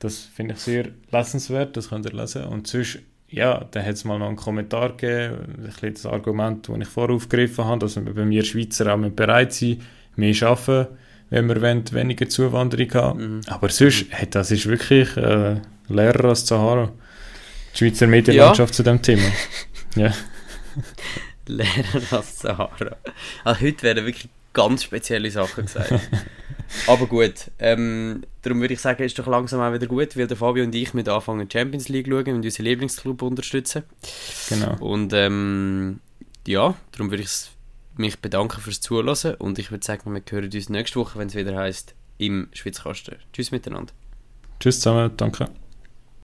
das 0.00 0.18
finde 0.18 0.54
ich 0.54 0.60
sehr 0.60 0.88
lesenswert, 1.12 1.76
das 1.76 1.90
könnt 1.90 2.06
ihr 2.06 2.12
lesen. 2.12 2.44
Und 2.44 2.66
sonst, 2.66 2.98
ja, 3.28 3.64
da 3.70 3.82
hat 3.82 3.94
es 3.94 4.04
mal 4.04 4.18
noch 4.18 4.28
einen 4.28 4.36
Kommentar 4.36 4.96
gegeben, 4.96 5.56
ein 5.58 5.62
bisschen 5.64 5.94
das 5.94 6.06
Argument, 6.06 6.68
das 6.68 6.78
ich 6.78 6.88
vorher 6.88 7.14
aufgegriffen 7.14 7.66
habe, 7.66 7.80
dass 7.80 7.96
wir 7.96 8.14
bei 8.14 8.24
mir 8.24 8.42
Schweizer 8.42 8.92
auch 8.92 8.98
bereit 9.10 9.52
sind, 9.52 9.82
mehr 10.16 10.32
zu 10.32 10.46
arbeiten, 10.46 10.96
wenn 11.28 11.48
wir 11.48 11.60
wollen, 11.60 11.84
weniger 11.92 12.28
Zuwanderung 12.28 12.94
haben. 12.94 13.36
Mhm. 13.36 13.40
Aber 13.46 13.68
sonst, 13.68 14.06
hey, 14.08 14.28
das 14.28 14.50
ist 14.50 14.66
wirklich 14.66 15.14
äh, 15.18 15.60
Lehrer 15.88 16.24
als 16.30 16.46
Sahara. 16.46 16.90
Die 17.74 17.78
Schweizer 17.78 18.06
Medienlandschaft 18.06 18.74
zu 18.74 18.82
dem 18.82 19.00
Thema. 19.00 19.22
Ja. 19.96 20.14
Lehrer 21.56 22.02
als 22.10 22.40
Sahara. 22.40 22.96
Also 23.44 23.60
heute 23.60 23.82
werden 23.82 24.06
wirklich 24.06 24.28
ganz 24.52 24.84
spezielle 24.84 25.30
Sachen 25.30 25.66
gesagt. 25.66 25.92
Aber 26.86 27.06
gut, 27.06 27.50
ähm, 27.58 28.22
darum 28.42 28.60
würde 28.60 28.74
ich 28.74 28.80
sagen, 28.80 29.02
ist 29.02 29.18
doch 29.18 29.26
langsam 29.26 29.60
auch 29.60 29.72
wieder 29.72 29.86
gut, 29.86 30.16
weil 30.16 30.28
der 30.28 30.36
Fabio 30.36 30.62
und 30.62 30.74
ich 30.74 30.94
mit 30.94 31.08
anfangen 31.08 31.50
Champions 31.50 31.88
League 31.88 32.06
schauen 32.08 32.28
und 32.28 32.44
unseren 32.44 32.64
Lieblingsclub 32.64 33.22
unterstützen. 33.22 33.82
Genau. 34.48 34.76
Und 34.78 35.12
ähm, 35.12 36.00
ja, 36.46 36.74
darum 36.92 37.10
würde 37.10 37.24
ich 37.24 37.50
mich 37.96 38.20
bedanken 38.20 38.60
fürs 38.60 38.80
Zuhören 38.80 39.34
und 39.36 39.58
ich 39.58 39.70
würde 39.70 39.84
sagen, 39.84 40.12
wir 40.14 40.22
hören 40.30 40.50
uns 40.52 40.68
nächste 40.68 41.00
Woche, 41.00 41.18
wenn 41.18 41.28
es 41.28 41.34
wieder 41.34 41.56
heißt 41.56 41.94
im 42.18 42.48
Schwitzkasten. 42.52 43.16
Tschüss 43.32 43.50
miteinander. 43.50 43.92
Tschüss 44.60 44.80
zusammen, 44.80 45.10
danke. 45.16 45.48